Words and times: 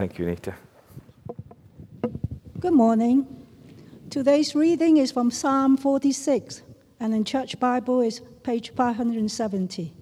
Thank 0.00 0.18
you, 0.18 0.28
Anita. 0.28 0.54
Good 2.58 2.72
morning. 2.72 3.26
Today's 4.08 4.54
reading 4.54 4.96
is 4.96 5.12
from 5.12 5.30
Psalm 5.30 5.76
46, 5.76 6.62
and 6.98 7.12
in 7.14 7.22
Church 7.22 7.60
Bible 7.60 8.00
is 8.00 8.22
page 8.42 8.70
570. 8.70 9.92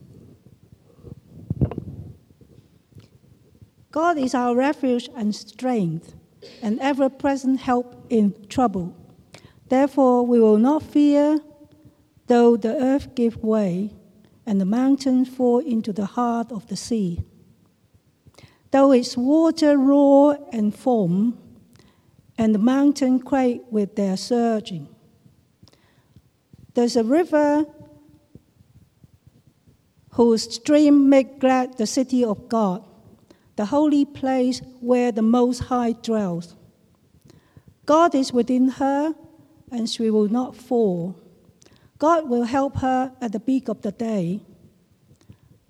God 3.90 4.18
is 4.18 4.36
our 4.36 4.54
refuge 4.54 5.10
and 5.16 5.34
strength, 5.34 6.14
an 6.62 6.78
ever 6.78 7.08
present 7.08 7.58
help 7.58 8.06
in 8.08 8.46
trouble. 8.46 8.96
Therefore, 9.68 10.24
we 10.24 10.38
will 10.38 10.58
not 10.58 10.84
fear, 10.84 11.40
though 12.28 12.56
the 12.56 12.80
earth 12.80 13.16
give 13.16 13.38
way 13.38 13.90
and 14.46 14.60
the 14.60 14.64
mountains 14.64 15.28
fall 15.28 15.58
into 15.58 15.92
the 15.92 16.06
heart 16.06 16.52
of 16.52 16.68
the 16.68 16.76
sea. 16.76 17.24
Though 18.70 18.92
its 18.92 19.16
water 19.16 19.78
roar 19.78 20.38
and 20.52 20.74
foam, 20.74 21.38
and 22.36 22.54
the 22.54 22.58
mountain 22.58 23.20
quake 23.20 23.62
with 23.70 23.96
their 23.96 24.16
surging. 24.16 24.88
There's 26.74 26.94
a 26.94 27.02
river 27.02 27.66
whose 30.12 30.54
stream 30.54 31.08
make 31.08 31.40
glad 31.40 31.76
the 31.78 31.86
city 31.86 32.24
of 32.24 32.48
God, 32.48 32.84
the 33.56 33.66
holy 33.66 34.04
place 34.04 34.60
where 34.80 35.10
the 35.10 35.22
Most 35.22 35.60
High 35.64 35.92
dwells. 35.92 36.54
God 37.86 38.14
is 38.14 38.32
within 38.32 38.68
her, 38.68 39.14
and 39.72 39.88
she 39.88 40.10
will 40.10 40.28
not 40.28 40.54
fall. 40.54 41.16
God 41.98 42.28
will 42.28 42.44
help 42.44 42.76
her 42.78 43.12
at 43.20 43.32
the 43.32 43.40
peak 43.40 43.68
of 43.68 43.82
the 43.82 43.92
day. 43.92 44.40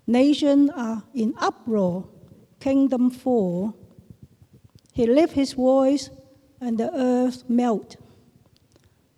Nations 0.06 0.70
are 0.75 1.05
in 1.15 1.34
uproar, 1.39 2.06
kingdom 2.61 3.11
fall. 3.11 3.75
He 4.93 5.07
lift 5.07 5.35
his 5.35 5.53
voice 5.53 6.11
and 6.61 6.78
the 6.78 6.91
earth 6.95 7.48
melt. 7.48 7.97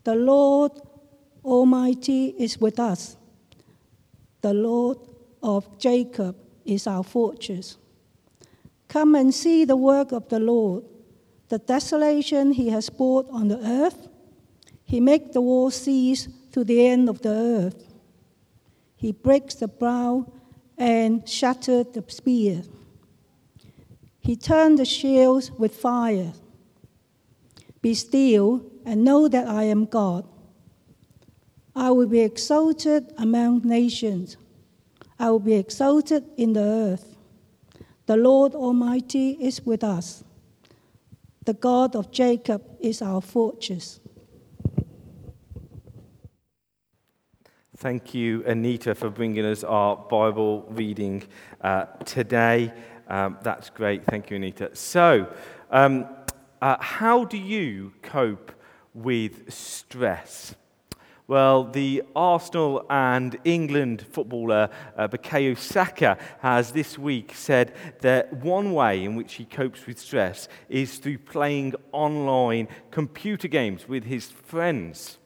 The 0.05 0.15
Lord 0.15 0.73
Almighty 1.45 2.35
is 2.39 2.59
with 2.59 2.79
us. 2.79 3.17
The 4.43 4.55
Lord 4.55 4.99
of 5.43 5.79
Jacob 5.79 6.37
is 6.65 6.87
our 6.87 7.03
fortress. 7.03 7.77
Come 8.89 9.15
and 9.15 9.33
see 9.33 9.65
the 9.65 9.77
work 9.77 10.13
of 10.13 10.29
the 10.29 10.41
Lord, 10.41 10.85
the 11.49 11.59
desolation 11.59 12.53
he 12.53 12.69
has 12.71 12.91
brought 12.91 13.29
on 13.31 13.49
the 13.49 13.59
earth. 13.59 14.09
He 14.85 15.01
makes 15.01 15.33
the 15.33 15.41
war 15.41 15.71
cease 15.71 16.29
to 16.53 16.65
the 16.65 16.87
end 16.87 17.09
of 17.09 17.23
the 17.23 17.31
earth. 17.31 17.85
He 18.97 19.13
breaks 19.13 19.55
the 19.55 19.69
bow 19.69 20.31
and 20.77 21.27
shattered 21.29 21.95
the 21.95 22.05
spear. 22.09 22.63
He 24.21 24.37
turned 24.37 24.79
the 24.79 24.85
shields 24.85 25.51
with 25.51 25.75
fire. 25.75 26.33
Be 27.83 27.95
still 27.95 28.65
and 28.85 29.05
know 29.05 29.29
that 29.29 29.49
I 29.49 29.65
am 29.65 29.87
God. 29.87 30.27
I 31.75 31.91
will 31.91 32.07
be 32.07 32.21
exalted 32.21 33.13
among 33.17 33.63
nations. 33.63 34.37
I 35.19 35.31
will 35.31 35.41
be 35.41 35.55
exalted 35.55 36.25
in 36.37 36.53
the 36.53 36.63
earth. 36.63 37.17
The 38.07 38.17
Lord 38.17 38.55
Almighty 38.55 39.39
is 39.41 39.65
with 39.65 39.85
us. 39.85 40.25
The 41.45 41.55
God 41.55 41.97
of 41.97 42.11
Jacob 42.11 42.63
is 42.81 43.01
our 43.01 43.21
fortress. 43.23 44.01
Thank 47.77 48.13
you, 48.13 48.45
Anita, 48.45 48.95
for 48.95 49.09
bringing 49.09 49.47
us 49.47 49.65
our 49.65 49.97
Bible 49.97 50.67
reading 50.69 51.23
uh, 51.63 51.87
today. 52.05 52.75
Um, 53.11 53.39
that's 53.43 53.71
great. 53.71 54.05
Thank 54.05 54.31
you, 54.31 54.37
Anita. 54.37 54.75
So, 54.77 55.27
um, 55.73 56.07
uh, 56.63 56.77
how 56.79 57.25
do 57.25 57.37
you 57.37 57.93
cope 58.03 58.53
with 58.95 59.53
stress? 59.53 60.55
Well, 61.27 61.65
the 61.65 62.05
Arsenal 62.15 62.87
and 62.89 63.37
England 63.45 64.07
footballer 64.11 64.69
uh, 64.97 65.09
Bukayo 65.09 65.59
Saka 65.59 66.19
has 66.41 66.71
this 66.71 66.99
week 66.99 67.33
said 67.35 67.75
that 68.01 68.33
one 68.33 68.75
way 68.75 69.05
in 69.05 69.17
which 69.17 69.35
he 69.35 69.45
copes 69.45 69.87
with 69.87 69.99
stress 69.99 70.49
is 70.69 70.99
through 70.99 71.19
playing 71.19 71.75
online 71.91 72.69
computer 72.93 73.49
games 73.49 73.89
with 73.89 74.05
his 74.05 74.27
friends. 74.27 75.19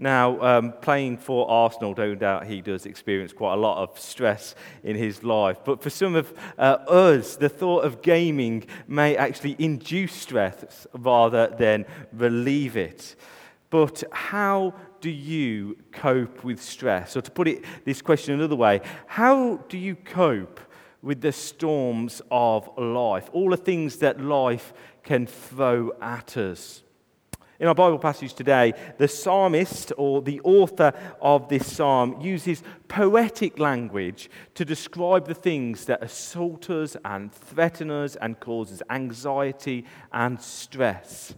Now, 0.00 0.40
um, 0.40 0.74
playing 0.80 1.18
for 1.18 1.50
Arsenal, 1.50 1.92
no 1.96 2.14
doubt 2.14 2.46
he 2.46 2.60
does 2.60 2.86
experience 2.86 3.32
quite 3.32 3.54
a 3.54 3.56
lot 3.56 3.82
of 3.82 3.98
stress 3.98 4.54
in 4.84 4.94
his 4.94 5.24
life. 5.24 5.58
But 5.64 5.82
for 5.82 5.90
some 5.90 6.14
of 6.14 6.32
uh, 6.56 6.78
us, 6.86 7.34
the 7.34 7.48
thought 7.48 7.84
of 7.84 8.00
gaming 8.00 8.64
may 8.86 9.16
actually 9.16 9.56
induce 9.58 10.12
stress 10.12 10.86
rather 10.94 11.48
than 11.48 11.84
relieve 12.12 12.76
it. 12.76 13.16
But 13.70 14.04
how 14.12 14.74
do 15.00 15.10
you 15.10 15.76
cope 15.90 16.44
with 16.44 16.62
stress? 16.62 17.16
Or 17.16 17.20
to 17.20 17.30
put 17.32 17.48
it 17.48 17.64
this 17.84 18.00
question 18.00 18.34
another 18.34 18.56
way, 18.56 18.80
how 19.08 19.56
do 19.68 19.76
you 19.76 19.96
cope 19.96 20.60
with 21.02 21.20
the 21.20 21.32
storms 21.32 22.22
of 22.30 22.70
life? 22.78 23.28
All 23.32 23.50
the 23.50 23.56
things 23.56 23.96
that 23.96 24.20
life 24.20 24.72
can 25.02 25.26
throw 25.26 25.92
at 26.00 26.36
us. 26.36 26.84
In 27.60 27.66
our 27.66 27.74
Bible 27.74 27.98
passage 27.98 28.34
today, 28.34 28.72
the 28.98 29.08
psalmist 29.08 29.92
or 29.96 30.22
the 30.22 30.40
author 30.44 30.92
of 31.20 31.48
this 31.48 31.66
psalm 31.66 32.20
uses 32.20 32.62
poetic 32.86 33.58
language 33.58 34.30
to 34.54 34.64
describe 34.64 35.26
the 35.26 35.34
things 35.34 35.86
that 35.86 36.00
assault 36.00 36.70
us 36.70 36.96
and 37.04 37.32
threaten 37.32 37.90
us 37.90 38.14
and 38.14 38.38
causes 38.38 38.80
anxiety 38.90 39.84
and 40.12 40.40
stress. 40.40 41.34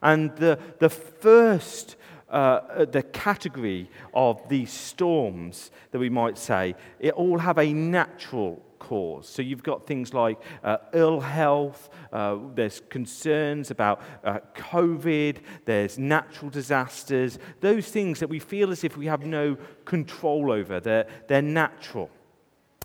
And 0.00 0.34
the, 0.36 0.58
the 0.78 0.88
first 0.88 1.96
uh, 2.30 2.84
the 2.86 3.02
category 3.02 3.90
of 4.14 4.48
these 4.48 4.72
storms 4.72 5.70
that 5.90 5.98
we 5.98 6.10
might 6.10 6.38
say, 6.38 6.74
it 6.98 7.12
all 7.12 7.38
have 7.38 7.58
a 7.58 7.72
natural 7.72 8.62
cause. 8.78 9.28
So 9.28 9.42
you've 9.42 9.62
got 9.62 9.86
things 9.86 10.14
like 10.14 10.40
uh, 10.62 10.78
ill 10.92 11.20
health, 11.20 11.90
uh, 12.12 12.36
there's 12.54 12.80
concerns 12.88 13.70
about 13.70 14.02
uh, 14.24 14.38
COVID, 14.54 15.38
there's 15.64 15.98
natural 15.98 16.50
disasters, 16.50 17.38
those 17.60 17.88
things 17.88 18.20
that 18.20 18.28
we 18.28 18.38
feel 18.38 18.70
as 18.70 18.84
if 18.84 18.96
we 18.96 19.06
have 19.06 19.24
no 19.24 19.56
control 19.84 20.50
over. 20.50 20.80
They're, 20.80 21.06
they're 21.28 21.42
natural. 21.42 22.10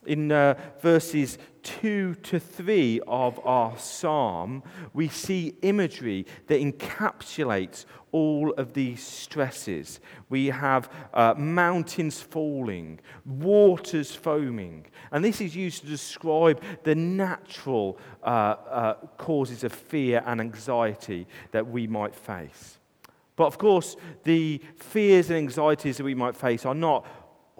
In 0.05 0.31
uh, 0.31 0.55
verses 0.81 1.37
2 1.63 2.15
to 2.15 2.39
3 2.39 3.01
of 3.07 3.39
our 3.45 3.77
psalm, 3.77 4.63
we 4.93 5.07
see 5.07 5.55
imagery 5.61 6.25
that 6.47 6.59
encapsulates 6.61 7.85
all 8.13 8.53
of 8.53 8.71
these 8.73 9.05
stresses. 9.05 9.99
We 10.29 10.47
have 10.47 10.89
uh, 11.13 11.33
mountains 11.35 12.21
falling, 12.21 12.99
waters 13.25 14.15
foaming, 14.15 14.85
and 15.11 15.25
this 15.25 15.41
is 15.41 15.55
used 15.55 15.81
to 15.81 15.87
describe 15.87 16.61
the 16.83 16.95
natural 16.95 17.97
uh, 18.23 18.25
uh, 18.25 18.93
causes 19.17 19.65
of 19.65 19.73
fear 19.73 20.23
and 20.25 20.39
anxiety 20.39 21.27
that 21.51 21.67
we 21.67 21.87
might 21.87 22.15
face. 22.15 22.77
But 23.35 23.47
of 23.47 23.57
course, 23.57 23.95
the 24.23 24.61
fears 24.75 25.29
and 25.29 25.37
anxieties 25.37 25.97
that 25.97 26.03
we 26.03 26.15
might 26.15 26.35
face 26.35 26.65
are 26.65 26.75
not 26.75 27.05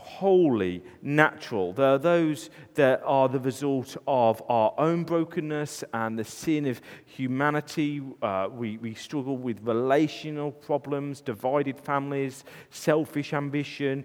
wholly 0.03 0.83
natural. 1.01 1.73
There 1.73 1.87
are 1.87 1.97
those 1.97 2.49
that 2.75 3.01
are 3.05 3.29
the 3.29 3.39
result 3.39 3.95
of 4.07 4.43
our 4.49 4.73
own 4.77 5.03
brokenness 5.03 5.83
and 5.93 6.19
the 6.19 6.23
sin 6.23 6.65
of 6.65 6.81
humanity. 7.05 8.01
Uh, 8.21 8.49
we, 8.51 8.77
we 8.77 8.93
struggle 8.93 9.37
with 9.37 9.59
relational 9.63 10.51
problems, 10.51 11.21
divided 11.21 11.79
families, 11.79 12.43
selfish 12.69 13.33
ambition, 13.33 14.03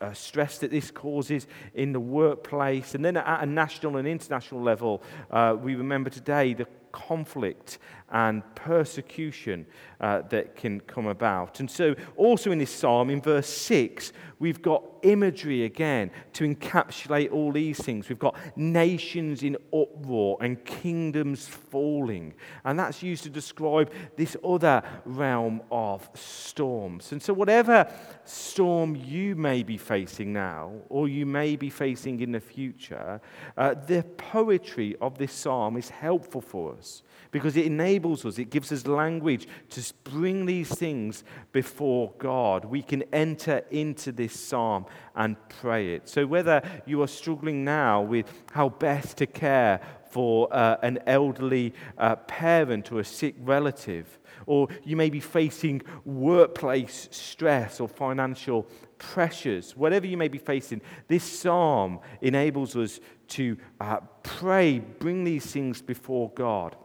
uh, 0.00 0.12
stress 0.12 0.58
that 0.58 0.70
this 0.70 0.90
causes 0.90 1.46
in 1.74 1.92
the 1.92 2.00
workplace. 2.00 2.94
And 2.94 3.04
then 3.04 3.16
at 3.16 3.42
a 3.42 3.46
national 3.46 3.98
and 3.98 4.08
international 4.08 4.62
level, 4.62 5.02
uh, 5.30 5.56
we 5.60 5.74
remember 5.74 6.10
today 6.10 6.54
the 6.54 6.66
conflict 6.92 7.78
and 8.10 8.42
persecution 8.54 9.66
uh, 10.00 10.22
that 10.28 10.54
can 10.56 10.80
come 10.80 11.06
about. 11.06 11.60
And 11.60 11.70
so, 11.70 11.94
also 12.16 12.52
in 12.52 12.58
this 12.58 12.70
psalm, 12.70 13.10
in 13.10 13.20
verse 13.20 13.48
6, 13.48 14.12
we've 14.38 14.60
got 14.60 14.84
imagery 15.02 15.64
again 15.64 16.10
to 16.34 16.44
encapsulate 16.44 17.32
all 17.32 17.52
these 17.52 17.78
things. 17.78 18.08
We've 18.08 18.18
got 18.18 18.36
nations 18.56 19.42
in 19.42 19.56
uproar 19.72 20.36
and 20.40 20.62
kingdoms 20.64 21.46
falling. 21.48 22.34
And 22.64 22.78
that's 22.78 23.02
used 23.02 23.22
to 23.24 23.30
describe 23.30 23.90
this 24.16 24.36
other 24.44 24.82
realm 25.04 25.62
of 25.70 26.08
storms. 26.14 27.12
And 27.12 27.22
so, 27.22 27.32
whatever 27.32 27.90
storm 28.24 28.96
you 28.96 29.34
may 29.34 29.62
be 29.62 29.78
facing 29.78 30.32
now, 30.32 30.72
or 30.88 31.08
you 31.08 31.24
may 31.24 31.56
be 31.56 31.70
facing 31.70 32.20
in 32.20 32.32
the 32.32 32.40
future, 32.40 33.20
uh, 33.56 33.74
the 33.74 34.02
poetry 34.18 34.96
of 35.00 35.16
this 35.16 35.32
psalm 35.32 35.76
is 35.76 35.88
helpful 35.88 36.40
for 36.40 36.74
us 36.76 37.02
because 37.30 37.56
it 37.56 37.66
enables 37.66 37.93
us, 37.98 38.38
it 38.38 38.50
gives 38.50 38.72
us 38.72 38.86
language 38.86 39.46
to 39.70 39.92
bring 40.04 40.46
these 40.46 40.68
things 40.68 41.24
before 41.52 42.12
God. 42.18 42.64
We 42.64 42.82
can 42.82 43.02
enter 43.12 43.62
into 43.70 44.12
this 44.12 44.38
psalm 44.38 44.86
and 45.14 45.36
pray 45.48 45.94
it. 45.94 46.08
So, 46.08 46.26
whether 46.26 46.62
you 46.86 47.02
are 47.02 47.08
struggling 47.08 47.64
now 47.64 48.02
with 48.02 48.26
how 48.52 48.68
best 48.68 49.16
to 49.18 49.26
care 49.26 49.80
for 50.14 50.46
uh, 50.54 50.76
an 50.82 50.96
elderly 51.08 51.74
uh, 51.98 52.14
parent 52.14 52.92
or 52.92 53.00
a 53.00 53.04
sick 53.04 53.34
relative. 53.40 54.20
Or 54.46 54.68
you 54.84 54.94
may 54.94 55.10
be 55.10 55.18
facing 55.18 55.82
workplace 56.04 57.08
stress 57.10 57.80
or 57.80 57.88
financial 57.88 58.68
pressures. 58.98 59.76
Whatever 59.76 60.06
you 60.06 60.16
may 60.16 60.28
be 60.28 60.38
facing, 60.38 60.82
this 61.08 61.24
psalm 61.24 61.98
enables 62.20 62.76
us 62.76 63.00
to 63.28 63.56
uh, 63.80 63.96
pray, 64.22 64.78
bring 64.78 65.24
these 65.24 65.46
things 65.46 65.82
before 65.82 66.30
God. 66.30 66.76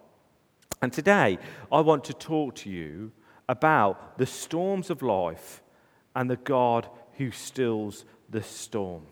And 0.81 0.93
today, 0.93 1.39
I 1.71 1.81
want 1.81 2.03
to 2.05 2.13
talk 2.13 2.55
to 2.55 2.69
you 2.69 3.11
about 3.47 4.17
the 4.17 4.25
storms 4.25 4.89
of 4.89 5.01
life 5.01 5.61
and 6.15 6.29
the 6.29 6.37
God 6.37 6.87
who 7.17 7.31
stills 7.31 8.05
the 8.29 8.43
storm. 8.43 9.03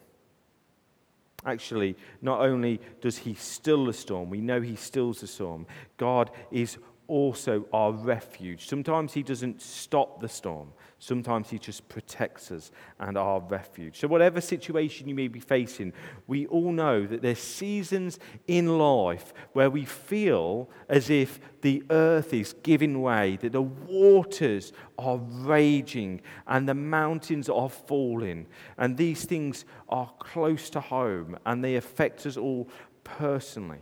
Actually, 1.45 1.95
not 2.21 2.41
only 2.41 2.79
does 3.01 3.19
he 3.19 3.33
still 3.33 3.85
the 3.85 3.93
storm, 3.93 4.29
we 4.29 4.41
know 4.41 4.61
he 4.61 4.75
stills 4.75 5.21
the 5.21 5.27
storm, 5.27 5.65
God 5.97 6.31
is 6.51 6.77
also 7.07 7.65
our 7.73 7.91
refuge. 7.91 8.67
Sometimes 8.67 9.13
He 9.13 9.23
doesn't 9.23 9.61
stop 9.61 10.21
the 10.21 10.29
storm, 10.29 10.73
sometimes 10.99 11.49
He 11.49 11.59
just 11.59 11.87
protects 11.89 12.51
us 12.51 12.71
and 12.99 13.17
our 13.17 13.39
refuge. 13.39 13.99
So, 13.99 14.07
whatever 14.07 14.41
situation 14.41 15.07
you 15.07 15.15
may 15.15 15.27
be 15.27 15.39
facing, 15.39 15.93
we 16.27 16.47
all 16.47 16.71
know 16.71 17.05
that 17.05 17.21
there's 17.21 17.39
seasons 17.39 18.19
in 18.47 18.77
life 18.77 19.33
where 19.53 19.69
we 19.69 19.85
feel 19.85 20.69
as 20.89 21.09
if 21.09 21.39
the 21.61 21.83
earth 21.89 22.33
is 22.33 22.53
giving 22.63 23.01
way, 23.01 23.37
that 23.41 23.51
the 23.51 23.61
waters 23.61 24.73
are 24.97 25.17
raging 25.17 26.21
and 26.47 26.67
the 26.67 26.75
mountains 26.75 27.49
are 27.49 27.69
falling. 27.69 28.47
And 28.77 28.97
these 28.97 29.25
things 29.25 29.65
are 29.89 30.11
close 30.19 30.69
to 30.71 30.79
home 30.79 31.37
and 31.45 31.63
they 31.63 31.75
affect 31.75 32.25
us 32.25 32.37
all 32.37 32.69
personally. 33.03 33.79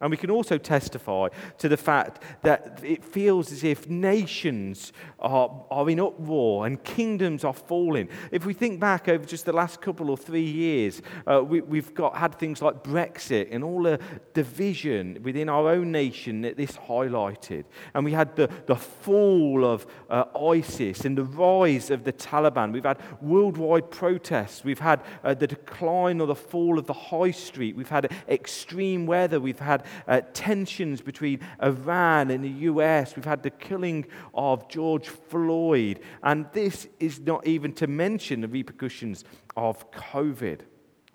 And 0.00 0.10
we 0.10 0.16
can 0.16 0.30
also 0.30 0.56
testify 0.56 1.28
to 1.58 1.68
the 1.68 1.76
fact 1.76 2.22
that 2.42 2.80
it 2.82 3.04
feels 3.04 3.52
as 3.52 3.64
if 3.64 3.86
nations 3.88 4.94
are, 5.18 5.66
are 5.70 5.90
in 5.90 6.00
uproar 6.00 6.66
and 6.66 6.82
kingdoms 6.82 7.44
are 7.44 7.52
falling. 7.52 8.08
If 8.30 8.46
we 8.46 8.54
think 8.54 8.80
back 8.80 9.08
over 9.08 9.26
just 9.26 9.44
the 9.44 9.52
last 9.52 9.82
couple 9.82 10.08
or 10.08 10.16
three 10.16 10.40
years, 10.40 11.02
uh, 11.26 11.42
we, 11.44 11.78
have 11.78 11.94
got, 11.94 12.16
had 12.16 12.34
things 12.36 12.62
like 12.62 12.82
Brexit 12.82 13.48
and 13.50 13.62
all 13.62 13.82
the 13.82 14.00
division 14.32 15.18
within 15.22 15.50
our 15.50 15.68
own 15.68 15.92
nation 15.92 16.40
that 16.42 16.56
this 16.56 16.72
highlighted. 16.72 17.64
And 17.92 18.02
we 18.04 18.12
had 18.12 18.34
the, 18.36 18.48
the 18.66 18.76
fall 18.76 19.66
of 19.66 19.86
uh, 20.08 20.24
ISIS 20.34 21.04
and 21.04 21.16
the 21.16 21.24
rise 21.24 21.90
of 21.90 22.04
the 22.04 22.12
Taliban. 22.12 22.72
We've 22.72 22.84
had 22.84 23.00
worldwide 23.20 23.90
protests. 23.90 24.64
We've 24.64 24.78
had 24.78 25.02
uh, 25.22 25.34
the 25.34 25.46
decline 25.46 26.22
or 26.22 26.26
the 26.26 26.34
fall 26.34 26.78
of 26.78 26.86
the 26.86 26.94
high 26.94 27.32
street. 27.32 27.76
We've 27.76 27.88
had 27.88 28.10
extreme 28.28 29.04
weather. 29.06 29.38
We've 29.40 29.58
had 29.58 29.84
uh, 30.06 30.20
tensions 30.32 31.00
between 31.00 31.40
Iran 31.62 32.30
and 32.30 32.44
the 32.44 32.48
US. 32.48 33.16
We've 33.16 33.24
had 33.24 33.42
the 33.42 33.50
killing 33.50 34.06
of 34.34 34.68
George 34.68 35.08
Floyd. 35.08 36.00
And 36.22 36.46
this 36.52 36.88
is 36.98 37.20
not 37.20 37.46
even 37.46 37.72
to 37.74 37.86
mention 37.86 38.40
the 38.40 38.48
repercussions 38.48 39.24
of 39.56 39.90
COVID. 39.90 40.60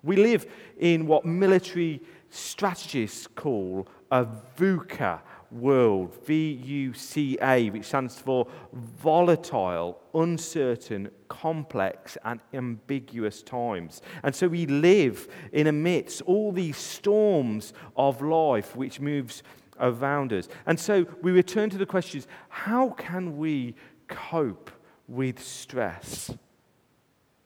We 0.02 0.16
live 0.16 0.46
in 0.78 1.06
what 1.06 1.24
military 1.24 2.00
strategists 2.30 3.26
call 3.26 3.88
a 4.10 4.26
VUCA 4.56 5.20
world, 5.60 6.16
V 6.24 6.52
U 6.52 6.94
C 6.94 7.38
A, 7.42 7.70
which 7.70 7.86
stands 7.86 8.18
for 8.18 8.46
volatile, 8.72 10.00
uncertain, 10.14 11.10
complex, 11.28 12.16
and 12.24 12.40
ambiguous 12.54 13.42
times. 13.42 14.02
And 14.22 14.34
so 14.34 14.48
we 14.48 14.66
live 14.66 15.28
in 15.52 15.66
amidst 15.66 16.22
all 16.22 16.52
these 16.52 16.76
storms 16.76 17.72
of 17.96 18.22
life 18.22 18.76
which 18.76 19.00
moves 19.00 19.42
around 19.80 20.32
us. 20.32 20.48
And 20.66 20.78
so 20.78 21.06
we 21.22 21.32
return 21.32 21.70
to 21.70 21.78
the 21.78 21.86
questions 21.86 22.26
how 22.48 22.90
can 22.90 23.36
we 23.36 23.74
cope 24.08 24.70
with 25.08 25.42
stress? 25.42 26.30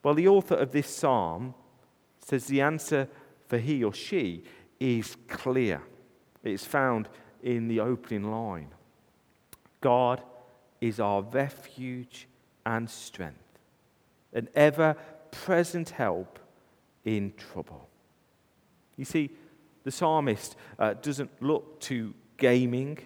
Well, 0.03 0.15
the 0.15 0.29
author 0.29 0.55
of 0.55 0.73
this 0.73 0.89
psalm 0.89 1.55
says 2.25 2.47
the 2.47 2.61
answer 2.61 3.09
for 3.49 3.59
he 3.59 3.83
or 3.85 3.93
she 3.93 4.45
is 4.79 5.17
clear. 5.29 5.83
It's 6.43 6.65
found 6.65 7.09
in 7.43 7.69
the 7.69 7.81
opening 7.81 8.31
line 8.31 8.69
God 9.81 10.23
is 10.81 11.01
our 11.01 11.23
refuge 11.23 12.27
and 12.67 12.89
strength, 12.89 13.59
an 14.33 14.49
ever 14.55 14.97
present 15.31 15.91
help 15.91 16.39
in 17.05 17.33
trouble. 17.37 17.89
You 18.97 19.05
see, 19.05 19.31
the 19.85 19.91
psalmist 19.91 20.57
uh, 20.79 20.95
doesn't 20.95 21.31
look 21.43 21.81
to 21.81 22.15
gaming, 22.37 22.99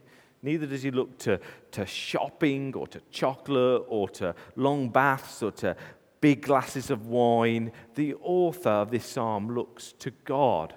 neither 0.42 0.66
does 0.66 0.82
he 0.82 0.90
look 0.90 1.18
to, 1.18 1.40
to 1.72 1.86
shopping 1.86 2.74
or 2.74 2.86
to 2.88 3.00
chocolate 3.10 3.84
or 3.88 4.08
to 4.10 4.34
long 4.56 4.88
baths 4.88 5.42
or 5.42 5.52
to 5.52 5.76
big 6.20 6.42
glasses 6.42 6.90
of 6.90 7.06
wine. 7.06 7.70
The 7.94 8.14
author 8.14 8.70
of 8.70 8.90
this 8.90 9.06
psalm 9.06 9.54
looks 9.54 9.92
to 10.00 10.10
God 10.24 10.74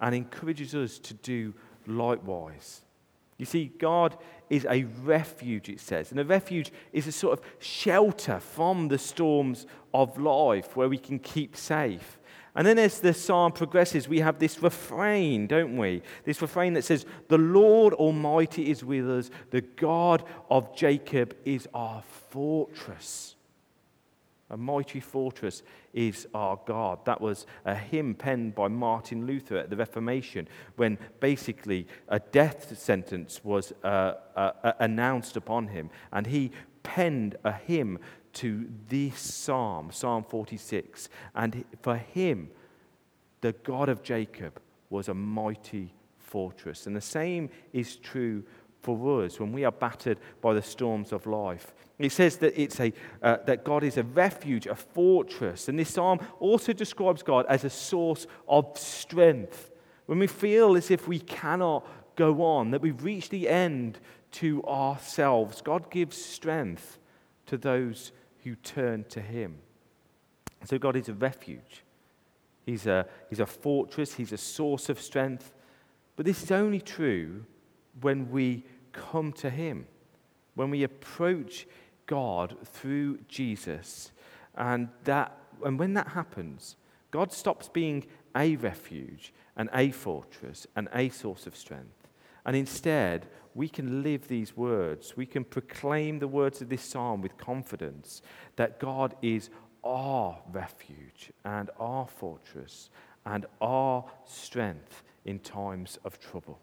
and 0.00 0.14
encourages 0.14 0.74
us 0.74 0.98
to 1.00 1.14
do 1.14 1.54
likewise. 1.86 2.83
You 3.38 3.46
see, 3.46 3.72
God 3.78 4.16
is 4.48 4.66
a 4.68 4.84
refuge, 5.02 5.68
it 5.68 5.80
says. 5.80 6.10
And 6.10 6.20
a 6.20 6.24
refuge 6.24 6.72
is 6.92 7.06
a 7.06 7.12
sort 7.12 7.38
of 7.38 7.44
shelter 7.58 8.38
from 8.38 8.88
the 8.88 8.98
storms 8.98 9.66
of 9.92 10.18
life 10.18 10.76
where 10.76 10.88
we 10.88 10.98
can 10.98 11.18
keep 11.18 11.56
safe. 11.56 12.18
And 12.56 12.66
then 12.66 12.78
as 12.78 13.00
the 13.00 13.12
psalm 13.12 13.50
progresses, 13.50 14.08
we 14.08 14.20
have 14.20 14.38
this 14.38 14.62
refrain, 14.62 15.48
don't 15.48 15.76
we? 15.76 16.02
This 16.24 16.40
refrain 16.40 16.74
that 16.74 16.84
says, 16.84 17.04
The 17.28 17.38
Lord 17.38 17.94
Almighty 17.94 18.70
is 18.70 18.84
with 18.84 19.10
us, 19.10 19.30
the 19.50 19.62
God 19.62 20.22
of 20.48 20.76
Jacob 20.76 21.34
is 21.44 21.66
our 21.74 22.02
fortress. 22.30 23.33
A 24.54 24.56
mighty 24.56 25.00
fortress 25.00 25.64
is 25.92 26.28
our 26.32 26.60
God. 26.64 27.04
That 27.06 27.20
was 27.20 27.44
a 27.64 27.74
hymn 27.74 28.14
penned 28.14 28.54
by 28.54 28.68
Martin 28.68 29.26
Luther 29.26 29.56
at 29.56 29.68
the 29.68 29.76
Reformation 29.76 30.46
when 30.76 30.96
basically 31.18 31.88
a 32.06 32.20
death 32.20 32.78
sentence 32.78 33.40
was 33.42 33.72
uh, 33.82 34.14
uh, 34.36 34.52
uh 34.62 34.72
announced 34.78 35.36
upon 35.36 35.66
him. 35.66 35.90
And 36.12 36.28
he 36.28 36.52
penned 36.84 37.34
a 37.42 37.50
hymn 37.50 37.98
to 38.34 38.70
this 38.88 39.18
psalm, 39.18 39.90
Psalm 39.90 40.22
46. 40.22 41.08
And 41.34 41.64
for 41.82 41.96
him, 41.96 42.48
the 43.40 43.54
God 43.54 43.88
of 43.88 44.04
Jacob 44.04 44.60
was 44.88 45.08
a 45.08 45.14
mighty 45.14 45.92
fortress. 46.16 46.86
And 46.86 46.94
the 46.94 47.00
same 47.00 47.50
is 47.72 47.96
true 47.96 48.44
for 48.84 49.24
us 49.24 49.40
when 49.40 49.52
we 49.52 49.64
are 49.64 49.72
battered 49.72 50.18
by 50.42 50.52
the 50.52 50.62
storms 50.62 51.12
of 51.12 51.26
life. 51.26 51.74
It 51.98 52.12
says 52.12 52.36
that, 52.38 52.60
it's 52.60 52.78
a, 52.80 52.92
uh, 53.22 53.38
that 53.46 53.64
God 53.64 53.82
is 53.82 53.96
a 53.96 54.02
refuge, 54.02 54.66
a 54.66 54.74
fortress. 54.74 55.68
And 55.68 55.78
this 55.78 55.94
psalm 55.94 56.20
also 56.38 56.72
describes 56.72 57.22
God 57.22 57.46
as 57.48 57.64
a 57.64 57.70
source 57.70 58.26
of 58.46 58.76
strength. 58.76 59.70
When 60.06 60.18
we 60.18 60.26
feel 60.26 60.76
as 60.76 60.90
if 60.90 61.08
we 61.08 61.18
cannot 61.18 61.86
go 62.16 62.42
on, 62.42 62.72
that 62.72 62.82
we've 62.82 63.02
reached 63.02 63.30
the 63.30 63.48
end 63.48 63.98
to 64.32 64.62
ourselves, 64.64 65.62
God 65.62 65.90
gives 65.90 66.22
strength 66.22 66.98
to 67.46 67.56
those 67.56 68.12
who 68.42 68.54
turn 68.56 69.04
to 69.04 69.20
Him. 69.20 69.56
So 70.64 70.78
God 70.78 70.96
is 70.96 71.08
a 71.08 71.14
refuge. 71.14 71.84
He's 72.66 72.86
a, 72.86 73.06
he's 73.30 73.40
a 73.40 73.46
fortress. 73.46 74.14
He's 74.14 74.32
a 74.32 74.38
source 74.38 74.88
of 74.88 75.00
strength. 75.00 75.52
But 76.16 76.26
this 76.26 76.42
is 76.42 76.50
only 76.50 76.80
true 76.80 77.44
when 78.00 78.30
we 78.30 78.64
come 78.94 79.32
to 79.34 79.50
Him, 79.50 79.86
when 80.54 80.70
we 80.70 80.82
approach 80.82 81.66
God 82.06 82.56
through 82.64 83.18
Jesus. 83.28 84.12
And, 84.56 84.88
that, 85.04 85.36
and 85.64 85.78
when 85.78 85.94
that 85.94 86.08
happens, 86.08 86.76
God 87.10 87.32
stops 87.32 87.68
being 87.68 88.06
a 88.36 88.56
refuge 88.56 89.32
and 89.56 89.68
a 89.74 89.90
fortress 89.90 90.66
and 90.74 90.88
a 90.94 91.08
source 91.08 91.46
of 91.46 91.56
strength. 91.56 92.08
And 92.46 92.56
instead, 92.56 93.26
we 93.54 93.68
can 93.68 94.02
live 94.02 94.28
these 94.28 94.56
words. 94.56 95.16
We 95.16 95.26
can 95.26 95.44
proclaim 95.44 96.18
the 96.18 96.28
words 96.28 96.60
of 96.60 96.68
this 96.68 96.82
psalm 96.82 97.22
with 97.22 97.38
confidence 97.38 98.20
that 98.56 98.80
God 98.80 99.14
is 99.22 99.50
our 99.82 100.38
refuge 100.52 101.30
and 101.44 101.70
our 101.78 102.06
fortress 102.06 102.90
and 103.24 103.46
our 103.60 104.04
strength 104.24 105.02
in 105.24 105.38
times 105.38 105.98
of 106.04 106.18
trouble. 106.18 106.58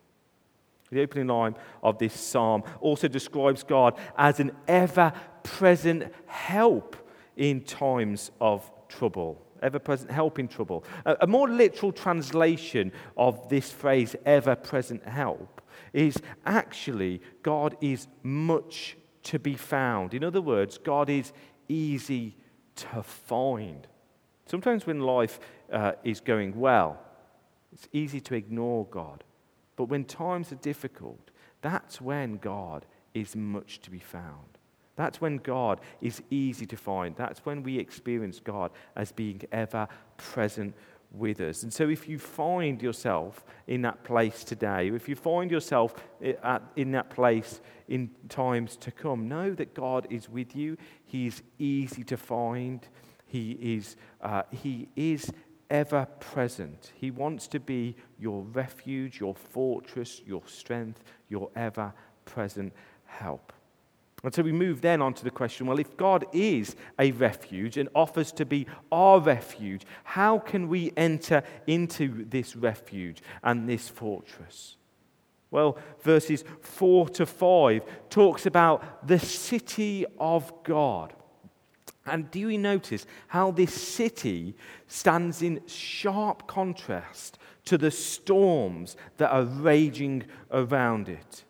The 0.92 1.02
opening 1.02 1.28
line 1.28 1.56
of 1.82 1.98
this 1.98 2.14
psalm 2.14 2.64
also 2.82 3.08
describes 3.08 3.64
God 3.64 3.98
as 4.18 4.40
an 4.40 4.52
ever 4.68 5.14
present 5.44 6.12
help 6.26 6.96
in 7.38 7.62
times 7.62 8.32
of 8.42 8.70
trouble. 8.90 9.42
Ever 9.62 9.80
present 9.80 10.12
help 10.12 10.38
in 10.38 10.48
trouble. 10.48 10.84
A, 11.06 11.28
more 11.28 11.48
literal 11.48 11.92
translation 11.92 12.92
of 13.16 13.48
this 13.48 13.72
phrase, 13.72 14.16
ever 14.26 14.56
present 14.56 15.06
help, 15.08 15.62
is 15.94 16.18
actually 16.46 17.22
God 17.42 17.78
is 17.80 18.08
much 18.24 18.98
to 19.24 19.40
be 19.40 19.56
found. 19.56 20.14
In 20.14 20.24
other 20.24 20.42
words, 20.42 20.78
God 20.78 21.10
is 21.10 21.32
easy 21.70 22.36
to 22.76 23.04
find. 23.04 23.88
Sometimes 24.46 24.86
when 24.86 25.00
life 25.00 25.40
uh, 25.72 25.94
is 26.04 26.20
going 26.20 26.60
well, 26.60 27.00
it's 27.72 27.88
easy 27.94 28.20
to 28.22 28.36
ignore 28.36 28.86
God. 28.88 29.24
But 29.82 29.90
when 29.90 30.06
times 30.06 30.52
are 30.52 30.58
difficult, 30.58 31.32
that's 31.62 32.00
when 32.00 32.38
God 32.38 32.86
is 33.16 33.36
much 33.36 33.80
to 33.80 33.90
be 33.90 33.98
found. 33.98 34.60
That's 34.96 35.20
when 35.20 35.38
God 35.38 35.82
is 36.02 36.22
easy 36.30 36.68
to 36.68 36.78
find. 36.78 37.16
That's 37.16 37.44
when 37.48 37.64
we 37.64 37.80
experience 37.80 38.40
God 38.40 38.70
as 38.96 39.12
being 39.12 39.42
ever 39.52 39.88
present 40.18 40.76
with 41.12 41.42
us. 41.42 41.64
And 41.64 41.74
so, 41.74 41.90
if 41.90 42.08
you 42.08 42.20
find 42.20 42.80
yourself 42.80 43.44
in 43.66 43.82
that 43.82 44.04
place 44.04 44.44
today, 44.44 44.90
if 44.90 45.10
you 45.10 45.16
find 45.16 45.50
yourself 45.50 45.96
in 46.76 46.92
that 46.92 47.10
place 47.10 47.60
in 47.88 48.12
times 48.30 48.76
to 48.76 48.92
come, 48.92 49.28
know 49.28 49.52
that 49.56 49.74
God 49.74 50.06
is 50.12 50.30
with 50.30 50.56
you. 50.56 50.78
He 51.04 51.26
is 51.26 51.42
easy 51.58 52.04
to 52.04 52.18
find. 52.18 52.88
He 53.26 53.54
is, 53.54 53.96
uh, 54.22 54.44
he 54.52 54.90
is 54.96 55.32
ever 55.72 56.06
present. 56.20 56.92
He 56.94 57.10
wants 57.10 57.48
to 57.48 57.60
be 57.60 57.96
your 58.20 58.44
refuge, 58.44 59.20
your 59.20 59.34
fortress, 59.34 60.22
your 60.26 60.44
strength, 60.46 61.02
your 61.30 61.50
ever 61.56 61.94
present 62.26 62.74
help. 63.06 63.54
And 64.24 64.34
so 64.34 64.44
we 64.44 64.52
move 64.52 64.82
then 64.82 65.02
on 65.02 65.16
to 65.16 65.24
the 65.24 65.32
question 65.32 65.66
well, 65.66 65.80
if 65.80 65.98
God 65.98 66.26
is 66.32 66.76
a 67.00 67.12
refuge 67.14 67.78
and 67.78 67.90
offers 67.96 68.32
to 68.34 68.46
be 68.46 68.68
our 68.92 69.20
refuge, 69.20 69.84
how 70.04 70.38
can 70.38 70.68
we 70.68 70.92
enter 70.96 71.42
into 71.66 72.26
this 72.26 72.56
refuge 72.56 73.24
and 73.44 73.68
this 73.68 73.90
fortress? 73.90 74.76
Well, 75.50 75.78
verses 76.02 76.44
4 76.62 77.10
to 77.10 77.26
5 77.26 77.82
talks 78.10 78.46
about 78.46 79.08
the 79.08 79.20
city 79.20 80.06
of 80.20 80.64
God. 80.64 81.14
And 82.12 82.30
do 82.30 82.40
you 82.40 82.58
notice 82.58 83.06
how 83.28 83.52
this 83.52 83.74
city 83.74 84.56
stands 84.88 85.42
in 85.42 85.62
sharp 85.68 86.48
contrast 86.48 87.40
to 87.66 87.78
the 87.78 87.92
storms 87.92 88.98
that 89.18 89.32
are 89.32 89.44
raging 89.44 90.24
around 90.52 91.10
it? 91.10 91.46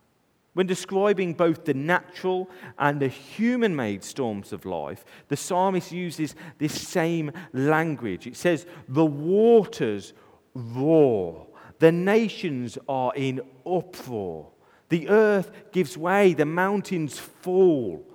When 0.54 0.68
describing 0.68 1.34
both 1.34 1.64
the 1.64 1.74
natural 1.74 2.50
and 2.78 3.00
the 3.00 3.08
human 3.08 3.76
made 3.76 4.04
storms 4.04 4.52
of 4.52 4.66
life, 4.66 5.06
the 5.30 5.38
psalmist 5.38 5.94
uses 5.94 6.36
this 6.58 6.74
same 6.74 7.32
language. 7.54 8.28
It 8.28 8.36
says, 8.36 8.66
The 8.90 9.06
waters 9.06 10.14
roar, 10.54 11.48
the 11.80 11.94
nations 11.94 12.78
are 12.90 13.14
in 13.16 13.42
uproar, 13.66 14.50
the 14.90 15.08
earth 15.08 15.52
gives 15.72 15.98
way, 15.98 16.34
the 16.34 16.46
mountains 16.46 17.18
fall. 17.18 18.06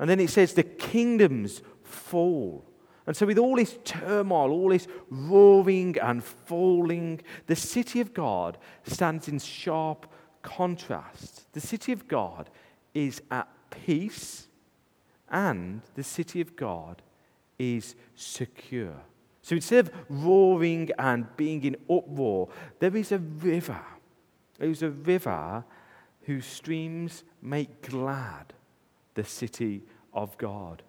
And 0.00 0.10
then 0.10 0.18
it 0.18 0.30
says, 0.30 0.54
The 0.54 0.64
kingdoms 0.64 1.62
fall. 1.84 2.64
And 3.06 3.16
so, 3.16 3.26
with 3.26 3.38
all 3.38 3.56
this 3.56 3.78
turmoil, 3.84 4.50
all 4.50 4.70
this 4.70 4.88
roaring 5.10 5.96
and 6.00 6.24
falling, 6.24 7.20
the 7.46 7.56
city 7.56 8.00
of 8.00 8.14
God 8.14 8.58
stands 8.84 9.28
in 9.28 9.38
sharp 9.38 10.10
contrast. 10.42 11.52
The 11.52 11.60
city 11.60 11.92
of 11.92 12.08
God 12.08 12.50
is 12.94 13.20
at 13.30 13.48
peace, 13.70 14.48
and 15.28 15.82
the 15.94 16.02
city 16.02 16.40
of 16.40 16.56
God 16.56 17.02
is 17.58 17.94
secure. 18.14 18.96
So 19.42 19.56
instead 19.56 19.88
of 19.88 19.92
roaring 20.08 20.90
and 20.98 21.26
being 21.36 21.64
in 21.64 21.76
uproar, 21.90 22.48
there 22.78 22.96
is 22.96 23.12
a 23.12 23.18
river. 23.18 23.84
There 24.58 24.70
is 24.70 24.82
a 24.82 24.90
river 24.90 25.64
whose 26.22 26.46
streams 26.46 27.24
make 27.42 27.82
glad 27.82 28.54
the 29.14 29.24
city 29.24 29.82
of 30.14 30.38
God. 30.38 30.82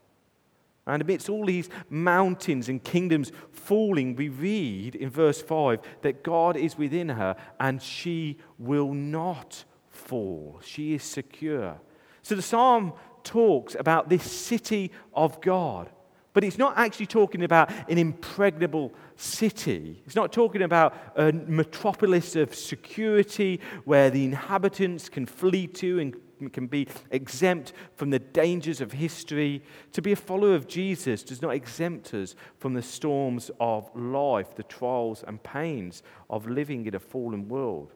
And 0.88 1.02
amidst 1.02 1.30
all 1.30 1.46
these 1.46 1.70
mountains 1.90 2.70
and 2.70 2.84
kingdoms 2.84 3.32
falling, 3.52 4.16
we 4.16 4.30
read 4.30 4.96
in 4.96 5.10
verse 5.10 5.42
5 5.42 5.80
that 6.02 6.24
God 6.24 6.56
is 6.56 6.78
within 6.78 7.10
her 7.10 7.36
and 7.60 7.82
she 7.82 8.38
will 8.60 8.94
not 8.94 9.64
fall. 9.90 10.60
She 10.64 10.94
is 10.94 11.04
secure. 11.04 11.80
So 12.22 12.36
the 12.36 12.42
psalm 12.42 12.94
talks 13.24 13.76
about 13.76 14.10
this 14.10 14.24
city 14.24 14.92
of 15.14 15.42
God. 15.42 15.90
But 16.34 16.44
it's 16.44 16.58
not 16.58 16.78
actually 16.78 17.06
talking 17.06 17.44
about 17.44 17.72
an 17.90 17.98
impregnable 17.98 18.94
city. 19.16 20.04
It's 20.06 20.18
not 20.18 20.34
talking 20.34 20.64
about 20.64 20.94
a 21.16 21.32
metropolis 21.32 22.36
of 22.36 22.54
security 22.54 23.62
where 23.86 24.10
the 24.10 24.26
inhabitants 24.26 25.08
can 25.08 25.26
flee 25.26 25.66
to 25.68 26.00
and 26.00 26.14
can 26.54 26.68
be 26.68 26.88
exempt 27.12 27.74
from 27.96 28.10
the 28.10 28.20
dangers 28.20 28.82
of 28.82 28.92
history. 28.92 29.64
To 29.94 30.02
be 30.02 30.12
a 30.12 30.16
follower 30.16 30.56
of 30.56 30.68
Jesus 30.68 31.24
does 31.24 31.42
not 31.42 31.56
exempt 31.56 32.14
us 32.14 32.36
from 32.58 32.74
the 32.74 32.82
storms 32.82 33.52
of 33.60 33.90
life, 33.96 34.56
the 34.56 34.64
trials 34.64 35.24
and 35.28 35.42
pains 35.42 36.04
of 36.30 36.48
living 36.48 36.86
in 36.86 36.96
a 36.96 37.00
fallen 37.00 37.48
world. 37.48 37.94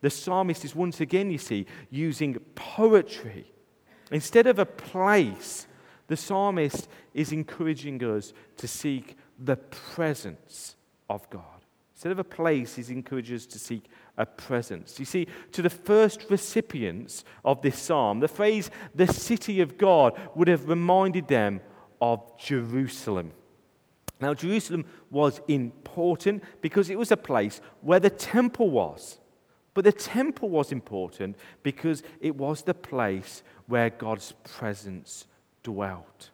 The 0.00 0.10
psalmist 0.10 0.64
is 0.64 0.74
once 0.74 1.00
again, 1.00 1.30
you 1.30 1.38
see, 1.38 1.66
using 1.90 2.34
poetry. 2.54 3.52
Instead 4.10 4.46
of 4.46 4.58
a 4.58 4.66
place, 4.66 5.66
the 6.08 6.16
psalmist 6.16 6.88
is 7.14 7.32
encouraging 7.32 8.02
us 8.04 8.32
to 8.56 8.68
seek 8.68 9.16
the 9.38 9.56
presence 9.56 10.76
of 11.08 11.28
God. 11.30 11.44
Instead 11.94 12.12
of 12.12 12.18
a 12.18 12.24
place, 12.24 12.74
he's 12.74 12.90
encourages 12.90 13.42
us 13.42 13.46
to 13.46 13.58
seek 13.60 13.84
a 14.18 14.26
presence. 14.26 14.98
You 14.98 15.04
see, 15.04 15.26
to 15.52 15.62
the 15.62 15.70
first 15.70 16.26
recipients 16.28 17.24
of 17.44 17.62
this 17.62 17.78
psalm, 17.78 18.20
the 18.20 18.28
phrase 18.28 18.70
the 18.94 19.06
city 19.06 19.60
of 19.60 19.78
God 19.78 20.18
would 20.34 20.48
have 20.48 20.68
reminded 20.68 21.28
them 21.28 21.60
of 22.00 22.38
Jerusalem. 22.38 23.32
Now, 24.20 24.34
Jerusalem 24.34 24.84
was 25.10 25.40
important 25.48 26.44
because 26.60 26.90
it 26.90 26.98
was 26.98 27.10
a 27.10 27.16
place 27.16 27.60
where 27.80 28.00
the 28.00 28.10
temple 28.10 28.70
was. 28.70 29.18
But 29.74 29.84
the 29.84 29.92
temple 29.92 30.50
was 30.50 30.70
important 30.70 31.36
because 31.62 32.02
it 32.20 32.36
was 32.36 32.62
the 32.62 32.74
place 32.74 33.42
where 33.66 33.90
God's 33.90 34.32
presence 34.44 35.26
dwelt. 35.62 36.30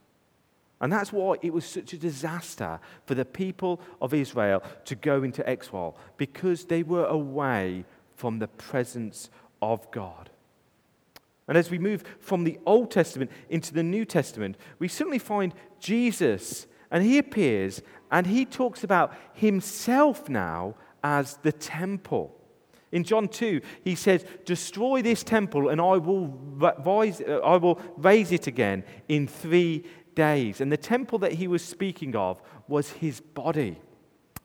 And 0.80 0.92
that's 0.92 1.12
why 1.12 1.36
it 1.42 1.52
was 1.52 1.64
such 1.64 1.92
a 1.92 1.98
disaster 1.98 2.78
for 3.04 3.14
the 3.14 3.24
people 3.24 3.80
of 4.00 4.14
Israel 4.14 4.62
to 4.84 4.94
go 4.94 5.22
into 5.22 5.48
exile, 5.48 5.96
because 6.16 6.66
they 6.66 6.82
were 6.82 7.06
away 7.06 7.84
from 8.14 8.38
the 8.38 8.48
presence 8.48 9.30
of 9.60 9.90
God. 9.90 10.30
And 11.48 11.56
as 11.56 11.70
we 11.70 11.78
move 11.78 12.04
from 12.20 12.44
the 12.44 12.58
Old 12.66 12.90
Testament 12.90 13.30
into 13.48 13.72
the 13.72 13.82
New 13.82 14.04
Testament, 14.04 14.56
we 14.78 14.86
suddenly 14.86 15.18
find 15.18 15.54
Jesus, 15.80 16.66
and 16.90 17.02
he 17.02 17.18
appears 17.18 17.82
and 18.10 18.26
he 18.26 18.44
talks 18.44 18.84
about 18.84 19.14
himself 19.34 20.28
now 20.28 20.74
as 21.02 21.38
the 21.38 21.52
temple. 21.52 22.34
In 22.90 23.04
John 23.04 23.28
2, 23.28 23.60
he 23.84 23.94
says, 23.94 24.24
Destroy 24.46 25.02
this 25.02 25.22
temple, 25.22 25.68
and 25.68 25.80
I 25.80 25.98
will, 25.98 26.28
rise, 26.28 27.20
uh, 27.20 27.40
I 27.44 27.56
will 27.56 27.80
raise 27.98 28.32
it 28.32 28.46
again 28.46 28.82
in 29.08 29.26
three 29.26 29.84
days. 30.18 30.60
And 30.60 30.72
the 30.72 30.76
temple 30.76 31.20
that 31.20 31.34
he 31.34 31.46
was 31.46 31.62
speaking 31.64 32.16
of 32.16 32.42
was 32.66 32.90
his 32.90 33.20
body. 33.20 33.78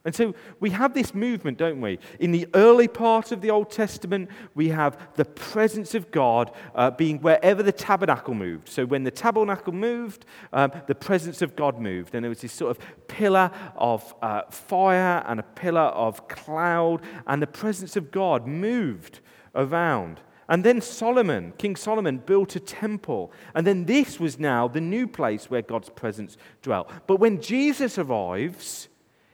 And 0.04 0.14
so 0.14 0.34
we 0.60 0.70
have 0.70 0.94
this 0.94 1.14
movement, 1.14 1.58
don't 1.58 1.80
we? 1.80 1.98
In 2.20 2.30
the 2.30 2.46
early 2.54 2.86
part 2.86 3.32
of 3.32 3.40
the 3.40 3.50
Old 3.50 3.70
Testament, 3.70 4.30
we 4.54 4.68
have 4.68 4.96
the 5.14 5.24
presence 5.24 5.94
of 5.94 6.10
God 6.12 6.52
uh, 6.76 6.90
being 6.92 7.20
wherever 7.22 7.62
the 7.62 7.72
tabernacle 7.72 8.34
moved. 8.34 8.68
So 8.68 8.84
when 8.84 9.02
the 9.02 9.10
tabernacle 9.10 9.72
moved, 9.72 10.26
um, 10.52 10.70
the 10.86 10.94
presence 10.94 11.42
of 11.42 11.56
God 11.56 11.80
moved. 11.80 12.14
And 12.14 12.22
there 12.22 12.28
was 12.28 12.42
this 12.42 12.52
sort 12.52 12.70
of 12.76 12.78
pillar 13.08 13.50
of 13.74 14.14
uh, 14.22 14.42
fire 14.50 15.24
and 15.26 15.40
a 15.40 15.42
pillar 15.42 15.80
of 15.80 16.28
cloud, 16.28 17.00
and 17.26 17.42
the 17.42 17.46
presence 17.46 17.96
of 17.96 18.12
God 18.12 18.46
moved 18.46 19.20
around. 19.56 20.20
And 20.48 20.62
then 20.62 20.80
Solomon, 20.80 21.52
King 21.58 21.76
Solomon, 21.76 22.18
built 22.18 22.54
a 22.56 22.60
temple. 22.60 23.32
And 23.54 23.66
then 23.66 23.86
this 23.86 24.20
was 24.20 24.38
now 24.38 24.68
the 24.68 24.80
new 24.80 25.06
place 25.06 25.50
where 25.50 25.62
God's 25.62 25.88
presence 25.88 26.36
dwelt. 26.62 26.90
But 27.06 27.20
when 27.20 27.40
Jesus 27.40 27.98
arrives, 27.98 28.88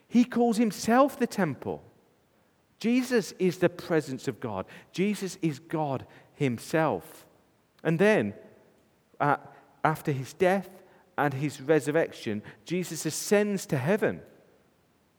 he 0.08 0.24
calls 0.24 0.56
himself 0.56 1.18
the 1.18 1.26
temple. 1.26 1.82
Jesus 2.78 3.32
is 3.38 3.58
the 3.58 3.68
presence 3.68 4.26
of 4.26 4.40
God, 4.40 4.66
Jesus 4.92 5.36
is 5.42 5.58
God 5.58 6.06
himself. 6.34 7.26
And 7.82 7.98
then, 7.98 8.34
uh, 9.20 9.36
after 9.84 10.12
his 10.12 10.32
death 10.32 10.68
and 11.18 11.34
his 11.34 11.60
resurrection, 11.60 12.42
Jesus 12.64 13.04
ascends 13.04 13.66
to 13.66 13.76
heaven. 13.76 14.20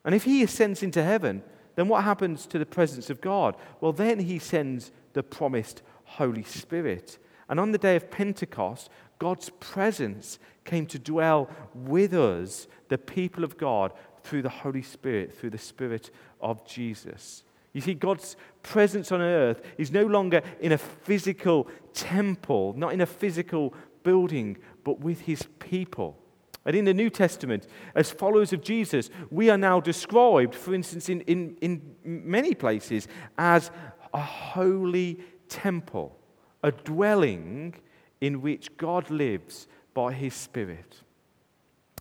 And 0.03 0.15
if 0.15 0.23
he 0.23 0.41
ascends 0.41 0.81
into 0.81 1.03
heaven, 1.03 1.43
then 1.75 1.87
what 1.87 2.03
happens 2.03 2.45
to 2.47 2.59
the 2.59 2.65
presence 2.65 3.09
of 3.09 3.21
God? 3.21 3.55
Well, 3.79 3.93
then 3.93 4.19
he 4.19 4.39
sends 4.39 4.91
the 5.13 5.23
promised 5.23 5.81
Holy 6.03 6.43
Spirit. 6.43 7.17
And 7.49 7.59
on 7.59 7.71
the 7.71 7.77
day 7.77 7.95
of 7.95 8.11
Pentecost, 8.11 8.89
God's 9.19 9.49
presence 9.59 10.39
came 10.63 10.85
to 10.87 10.99
dwell 10.99 11.49
with 11.73 12.13
us, 12.13 12.67
the 12.89 12.97
people 12.97 13.43
of 13.43 13.57
God, 13.57 13.93
through 14.23 14.41
the 14.41 14.49
Holy 14.49 14.81
Spirit, 14.81 15.33
through 15.33 15.51
the 15.51 15.57
Spirit 15.57 16.11
of 16.39 16.65
Jesus. 16.65 17.43
You 17.73 17.81
see, 17.81 17.93
God's 17.93 18.35
presence 18.63 19.11
on 19.11 19.21
earth 19.21 19.61
is 19.77 19.91
no 19.91 20.05
longer 20.05 20.41
in 20.59 20.71
a 20.71 20.77
physical 20.77 21.67
temple, 21.93 22.73
not 22.77 22.93
in 22.93 23.01
a 23.01 23.05
physical 23.05 23.73
building, 24.03 24.57
but 24.83 24.99
with 24.99 25.21
his 25.21 25.43
people. 25.59 26.17
And 26.65 26.75
in 26.75 26.85
the 26.85 26.93
New 26.93 27.09
Testament, 27.09 27.67
as 27.95 28.11
followers 28.11 28.53
of 28.53 28.61
Jesus, 28.61 29.09
we 29.31 29.49
are 29.49 29.57
now 29.57 29.79
described, 29.79 30.53
for 30.53 30.75
instance, 30.75 31.09
in, 31.09 31.21
in, 31.21 31.57
in 31.61 31.95
many 32.03 32.53
places, 32.53 33.07
as 33.37 33.71
a 34.13 34.21
holy 34.21 35.19
temple, 35.49 36.15
a 36.63 36.71
dwelling 36.71 37.75
in 38.19 38.41
which 38.41 38.77
God 38.77 39.09
lives 39.09 39.67
by 39.93 40.13
his 40.13 40.35
Spirit. 40.35 41.01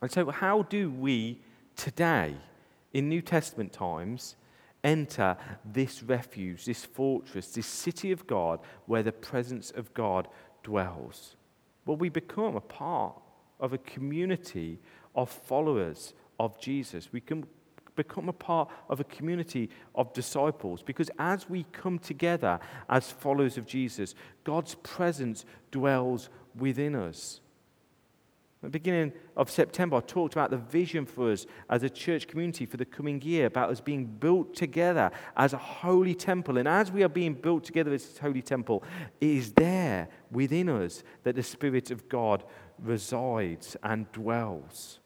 And 0.02 0.10
so, 0.10 0.30
how 0.30 0.62
do 0.62 0.90
we 0.90 1.40
today, 1.76 2.36
in 2.92 3.08
New 3.08 3.22
Testament 3.22 3.72
times, 3.72 4.36
enter 4.84 5.36
this 5.64 6.02
refuge, 6.02 6.66
this 6.66 6.84
fortress, 6.84 7.52
this 7.52 7.66
city 7.66 8.12
of 8.12 8.26
God 8.26 8.60
where 8.86 9.02
the 9.02 9.12
presence 9.12 9.70
of 9.70 9.92
God 9.94 10.28
dwells? 10.62 11.36
Well, 11.86 11.96
we 11.96 12.10
become 12.10 12.56
a 12.56 12.60
part 12.60 13.20
of 13.60 13.72
a 13.72 13.78
community 13.78 14.78
of 15.14 15.30
followers 15.30 16.14
of 16.38 16.60
Jesus. 16.60 17.12
We 17.12 17.20
can 17.20 17.44
become 17.96 18.28
a 18.28 18.32
part 18.32 18.70
of 18.88 19.00
a 19.00 19.04
community 19.04 19.68
of 19.94 20.12
disciples 20.12 20.82
because 20.82 21.10
as 21.18 21.50
we 21.50 21.64
come 21.72 21.98
together 21.98 22.58
as 22.88 23.10
followers 23.10 23.58
of 23.58 23.66
Jesus, 23.66 24.14
God's 24.44 24.74
presence 24.76 25.44
dwells 25.70 26.30
within 26.56 26.94
us. 26.94 27.40
The 28.62 28.68
beginning 28.68 29.12
of 29.38 29.50
September, 29.50 29.96
I 29.96 30.00
talked 30.00 30.34
about 30.34 30.50
the 30.50 30.58
vision 30.58 31.06
for 31.06 31.32
us 31.32 31.46
as 31.70 31.82
a 31.82 31.88
church 31.88 32.28
community 32.28 32.66
for 32.66 32.76
the 32.76 32.84
coming 32.84 33.22
year, 33.22 33.46
about 33.46 33.70
us 33.70 33.80
being 33.80 34.04
built 34.04 34.54
together 34.54 35.10
as 35.34 35.54
a 35.54 35.58
holy 35.58 36.14
temple. 36.14 36.58
And 36.58 36.68
as 36.68 36.92
we 36.92 37.02
are 37.02 37.08
being 37.08 37.32
built 37.32 37.64
together 37.64 37.92
as 37.94 38.18
a 38.18 38.20
holy 38.20 38.42
temple, 38.42 38.84
it 39.18 39.28
is 39.28 39.52
there 39.52 40.08
within 40.30 40.68
us 40.68 41.02
that 41.22 41.36
the 41.36 41.42
Spirit 41.42 41.90
of 41.90 42.06
God 42.10 42.44
resides 42.78 43.78
and 43.82 44.10
dwells. 44.12 45.00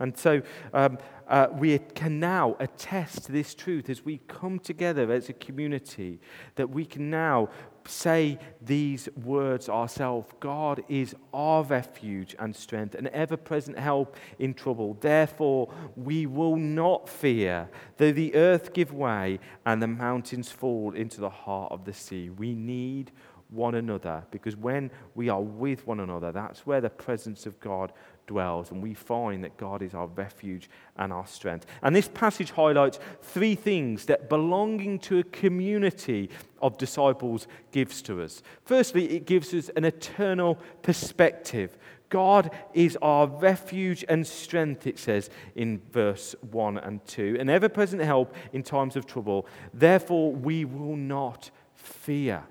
And 0.00 0.16
so 0.16 0.42
um, 0.72 0.98
uh, 1.28 1.46
we 1.52 1.78
can 1.78 2.18
now 2.18 2.56
attest 2.58 3.30
this 3.30 3.54
truth 3.54 3.88
as 3.88 4.04
we 4.04 4.18
come 4.26 4.58
together 4.58 5.12
as 5.12 5.28
a 5.28 5.34
community, 5.34 6.18
that 6.56 6.70
we 6.70 6.84
can 6.84 7.10
now 7.10 7.50
say 7.86 8.38
these 8.60 9.08
words 9.24 9.68
ourselves 9.68 10.30
God 10.40 10.82
is 10.88 11.14
our 11.32 11.62
refuge 11.62 12.34
and 12.38 12.54
strength, 12.54 12.94
an 12.94 13.08
ever 13.12 13.36
present 13.36 13.78
help 13.78 14.16
in 14.38 14.54
trouble. 14.54 14.96
Therefore, 15.00 15.72
we 15.96 16.26
will 16.26 16.56
not 16.56 17.08
fear, 17.08 17.68
though 17.96 18.12
the 18.12 18.34
earth 18.34 18.72
give 18.72 18.92
way 18.92 19.38
and 19.66 19.82
the 19.82 19.86
mountains 19.86 20.50
fall 20.50 20.94
into 20.94 21.20
the 21.20 21.30
heart 21.30 21.72
of 21.72 21.84
the 21.84 21.94
sea. 21.94 22.30
We 22.30 22.54
need 22.54 23.12
one 23.50 23.74
another 23.74 24.24
because 24.30 24.56
when 24.56 24.90
we 25.14 25.28
are 25.28 25.40
with 25.40 25.86
one 25.86 26.00
another, 26.00 26.32
that's 26.32 26.66
where 26.66 26.80
the 26.80 26.90
presence 26.90 27.46
of 27.46 27.58
God 27.60 27.92
dwells, 28.26 28.70
and 28.70 28.82
we 28.82 28.94
find 28.94 29.42
that 29.44 29.56
God 29.56 29.82
is 29.82 29.94
our 29.94 30.06
refuge 30.06 30.70
and 30.96 31.12
our 31.12 31.26
strength. 31.26 31.66
And 31.82 31.94
this 31.94 32.08
passage 32.08 32.50
highlights 32.52 32.98
three 33.22 33.54
things 33.54 34.06
that 34.06 34.28
belonging 34.28 34.98
to 35.00 35.18
a 35.18 35.24
community 35.24 36.30
of 36.62 36.78
disciples 36.78 37.46
gives 37.72 38.02
to 38.02 38.22
us. 38.22 38.42
Firstly, 38.64 39.16
it 39.16 39.26
gives 39.26 39.52
us 39.54 39.70
an 39.76 39.84
eternal 39.84 40.58
perspective. 40.82 41.76
God 42.08 42.50
is 42.74 42.98
our 43.00 43.26
refuge 43.26 44.04
and 44.08 44.26
strength, 44.26 44.86
it 44.86 44.98
says 44.98 45.30
in 45.54 45.80
verse 45.92 46.34
1 46.50 46.78
and 46.78 47.04
2, 47.06 47.36
an 47.38 47.48
ever 47.48 47.68
present 47.68 48.02
help 48.02 48.34
in 48.52 48.62
times 48.62 48.96
of 48.96 49.06
trouble. 49.06 49.46
Therefore, 49.72 50.32
we 50.32 50.64
will 50.64 50.96
not 50.96 51.50
fear. 51.74 52.42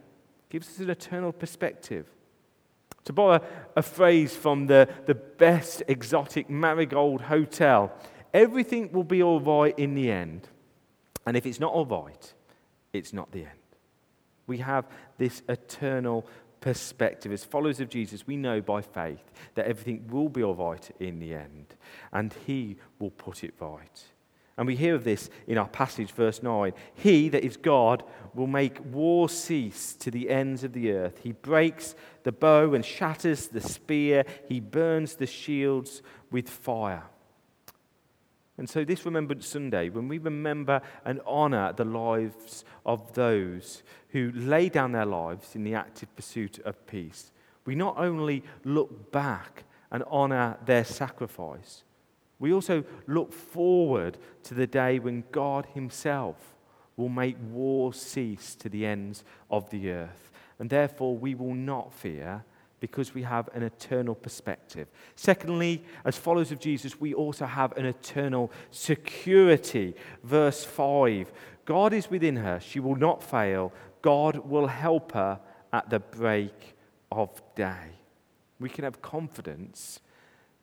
Gives 0.49 0.69
us 0.69 0.79
an 0.79 0.89
eternal 0.89 1.31
perspective. 1.31 2.07
To 3.05 3.13
borrow 3.13 3.41
a 3.75 3.81
phrase 3.81 4.35
from 4.35 4.67
the, 4.67 4.87
the 5.05 5.15
best 5.15 5.83
exotic 5.87 6.49
marigold 6.49 7.21
hotel, 7.21 7.91
everything 8.33 8.91
will 8.91 9.03
be 9.03 9.23
all 9.23 9.39
right 9.39 9.77
in 9.77 9.95
the 9.95 10.11
end. 10.11 10.47
And 11.25 11.35
if 11.35 11.45
it's 11.45 11.59
not 11.59 11.73
all 11.73 11.85
right, 11.85 12.33
it's 12.93 13.13
not 13.13 13.31
the 13.31 13.41
end. 13.45 13.59
We 14.47 14.57
have 14.59 14.85
this 15.17 15.41
eternal 15.47 16.25
perspective. 16.59 17.31
As 17.31 17.43
followers 17.43 17.79
of 17.79 17.89
Jesus, 17.89 18.27
we 18.27 18.35
know 18.35 18.61
by 18.61 18.81
faith 18.81 19.23
that 19.55 19.65
everything 19.65 20.07
will 20.09 20.29
be 20.29 20.43
all 20.43 20.55
right 20.55 20.89
in 20.99 21.19
the 21.19 21.33
end, 21.35 21.75
and 22.11 22.33
He 22.45 22.77
will 22.99 23.11
put 23.11 23.43
it 23.43 23.53
right. 23.59 24.03
And 24.59 24.67
we 24.67 24.75
hear 24.75 24.93
of 24.93 25.05
this 25.05 25.29
in 25.47 25.57
our 25.57 25.69
passage, 25.69 26.11
verse 26.11 26.43
9. 26.43 26.73
He, 26.93 27.29
that 27.29 27.45
is 27.45 27.55
God, 27.55 28.03
will 28.33 28.45
make 28.45 28.83
war 28.91 29.29
cease 29.29 29.93
to 29.93 30.11
the 30.11 30.29
ends 30.29 30.65
of 30.65 30.73
the 30.73 30.91
earth. 30.91 31.21
He 31.23 31.31
breaks 31.31 31.95
the 32.23 32.33
bow 32.33 32.73
and 32.73 32.83
shatters 32.83 33.47
the 33.47 33.61
spear. 33.61 34.25
He 34.49 34.59
burns 34.59 35.15
the 35.15 35.27
shields 35.27 36.01
with 36.29 36.49
fire. 36.49 37.03
And 38.57 38.69
so, 38.69 38.83
this 38.83 39.05
Remembrance 39.05 39.47
Sunday, 39.47 39.87
when 39.87 40.09
we 40.09 40.17
remember 40.17 40.81
and 41.05 41.21
honour 41.21 41.71
the 41.71 41.85
lives 41.85 42.65
of 42.85 43.13
those 43.13 43.81
who 44.09 44.33
lay 44.33 44.67
down 44.67 44.91
their 44.91 45.05
lives 45.05 45.55
in 45.55 45.63
the 45.63 45.75
active 45.75 46.13
pursuit 46.17 46.59
of 46.65 46.85
peace, 46.85 47.31
we 47.63 47.75
not 47.75 47.97
only 47.97 48.43
look 48.65 49.09
back 49.13 49.63
and 49.89 50.03
honour 50.03 50.57
their 50.65 50.83
sacrifice, 50.83 51.85
we 52.39 52.53
also 52.53 52.83
look 53.05 53.33
forward 53.33 54.17
to 54.43 54.53
the 54.53 54.67
day 54.67 54.99
when 54.99 55.25
God 55.31 55.67
Himself 55.73 56.55
will 56.95 57.09
make 57.09 57.37
war 57.51 57.93
cease 57.93 58.55
to 58.55 58.69
the 58.69 58.85
ends 58.85 59.23
of 59.49 59.69
the 59.69 59.91
earth. 59.91 60.31
And 60.57 60.69
therefore, 60.69 61.17
we 61.17 61.35
will 61.35 61.53
not 61.53 61.93
fear 61.93 62.43
because 62.79 63.13
we 63.13 63.23
have 63.23 63.49
an 63.53 63.63
eternal 63.63 64.15
perspective. 64.15 64.87
Secondly, 65.15 65.83
as 66.05 66.17
followers 66.17 66.51
of 66.51 66.59
Jesus, 66.59 66.99
we 66.99 67.13
also 67.13 67.45
have 67.45 67.75
an 67.77 67.85
eternal 67.85 68.51
security. 68.71 69.95
Verse 70.23 70.63
5 70.63 71.31
God 71.65 71.93
is 71.93 72.09
within 72.09 72.37
her, 72.37 72.59
she 72.59 72.79
will 72.79 72.95
not 72.95 73.21
fail. 73.21 73.71
God 74.01 74.37
will 74.37 74.67
help 74.67 75.11
her 75.11 75.39
at 75.71 75.89
the 75.89 75.99
break 75.99 76.75
of 77.11 77.41
day. 77.53 77.99
We 78.59 78.69
can 78.69 78.85
have 78.85 79.01
confidence 79.01 79.99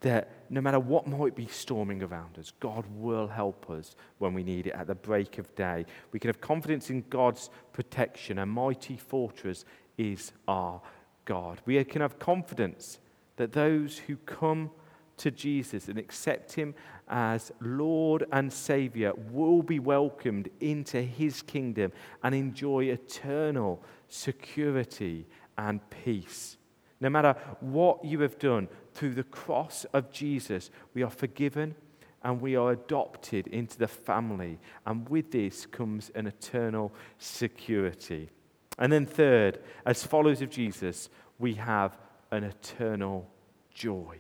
that 0.00 0.30
no 0.50 0.60
matter 0.60 0.78
what 0.78 1.06
might 1.06 1.34
be 1.34 1.46
storming 1.46 2.02
around 2.02 2.38
us, 2.38 2.52
God 2.60 2.84
will 2.96 3.28
help 3.28 3.70
us 3.70 3.96
when 4.18 4.34
we 4.34 4.42
need 4.42 4.66
it 4.66 4.74
at 4.74 4.86
the 4.86 4.94
break 4.94 5.38
of 5.38 5.52
day. 5.54 5.86
We 6.12 6.18
can 6.18 6.28
have 6.28 6.40
confidence 6.40 6.90
in 6.90 7.04
God's 7.08 7.50
protection. 7.72 8.38
A 8.38 8.46
mighty 8.46 8.96
fortress 8.96 9.64
is 9.96 10.32
our 10.46 10.80
God. 11.24 11.60
We 11.64 11.82
can 11.84 12.02
have 12.02 12.18
confidence 12.18 12.98
that 13.36 13.52
those 13.52 13.98
who 13.98 14.16
come 14.16 14.70
to 15.18 15.30
Jesus 15.30 15.88
and 15.88 15.98
accept 15.98 16.52
Him 16.52 16.74
as 17.08 17.50
Lord 17.60 18.24
and 18.32 18.52
Savior 18.52 19.12
will 19.30 19.62
be 19.62 19.78
welcomed 19.78 20.50
into 20.60 21.00
His 21.00 21.42
kingdom 21.42 21.92
and 22.22 22.34
enjoy 22.34 22.84
eternal 22.84 23.82
security 24.08 25.26
and 25.56 25.80
peace. 25.90 26.58
No 27.00 27.10
matter 27.10 27.36
what 27.60 28.04
you 28.04 28.20
have 28.20 28.38
done, 28.38 28.68
through 28.94 29.14
the 29.14 29.24
cross 29.24 29.84
of 29.92 30.10
Jesus, 30.10 30.70
we 30.94 31.02
are 31.02 31.10
forgiven 31.10 31.74
and 32.22 32.40
we 32.40 32.56
are 32.56 32.72
adopted 32.72 33.46
into 33.48 33.78
the 33.78 33.88
family. 33.88 34.58
And 34.86 35.08
with 35.08 35.30
this 35.30 35.66
comes 35.66 36.10
an 36.14 36.26
eternal 36.26 36.92
security. 37.18 38.30
And 38.78 38.92
then, 38.92 39.06
third, 39.06 39.60
as 39.84 40.04
followers 40.04 40.42
of 40.42 40.50
Jesus, 40.50 41.08
we 41.38 41.54
have 41.54 41.96
an 42.30 42.44
eternal 42.44 43.28
joy. 43.72 44.18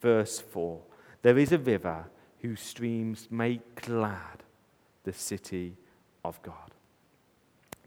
Verse 0.00 0.38
4 0.38 0.80
There 1.22 1.38
is 1.38 1.52
a 1.52 1.58
river 1.58 2.04
whose 2.40 2.60
streams 2.60 3.28
make 3.30 3.82
glad 3.82 4.42
the 5.04 5.12
city 5.12 5.76
of 6.24 6.40
God. 6.42 6.70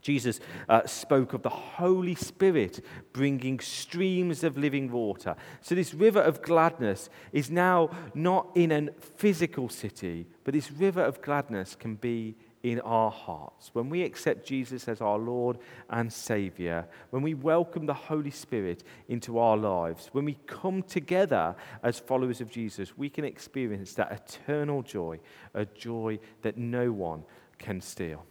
Jesus 0.02 0.40
uh, 0.70 0.86
spoke 0.86 1.34
of 1.34 1.42
the 1.42 1.50
Holy 1.50 2.16
Spirit 2.16 2.84
bringing 3.14 3.60
streams 3.60 4.44
of 4.44 4.58
living 4.58 4.92
water. 4.92 5.36
So, 5.62 5.76
this 5.76 5.94
river 5.94 6.22
of 6.22 6.42
gladness 6.42 7.10
is 7.32 7.50
now 7.50 7.90
not 8.14 8.50
in 8.56 8.72
a 8.72 8.92
physical 8.92 9.70
city, 9.70 10.28
but 10.44 10.54
this 10.54 10.72
river 10.72 11.02
of 11.02 11.22
gladness 11.22 11.76
can 11.76 11.96
be 11.96 12.36
in 12.64 12.80
our 12.82 13.12
hearts. 13.12 13.70
When 13.74 13.90
we 13.90 14.04
accept 14.04 14.46
Jesus 14.46 14.88
as 14.88 15.02
our 15.02 15.18
Lord 15.18 15.58
and 15.90 16.12
Savior, 16.12 16.88
when 17.12 17.22
we 17.22 17.34
welcome 17.34 17.86
the 17.86 17.94
Holy 17.94 18.32
Spirit 18.32 18.84
into 19.08 19.38
our 19.38 19.58
lives, 19.58 20.10
when 20.12 20.26
we 20.26 20.38
come 20.48 20.84
together 20.84 21.56
as 21.84 22.00
followers 22.00 22.42
of 22.42 22.50
Jesus, 22.50 22.98
we 22.98 23.10
can 23.10 23.26
experience 23.26 23.94
that 23.94 24.12
eternal 24.12 24.82
joy, 24.82 25.20
a 25.54 25.66
joy 25.66 26.20
that 26.42 26.58
no 26.58 26.92
one 26.92 27.24
can 27.58 27.80
steal. 27.80 28.26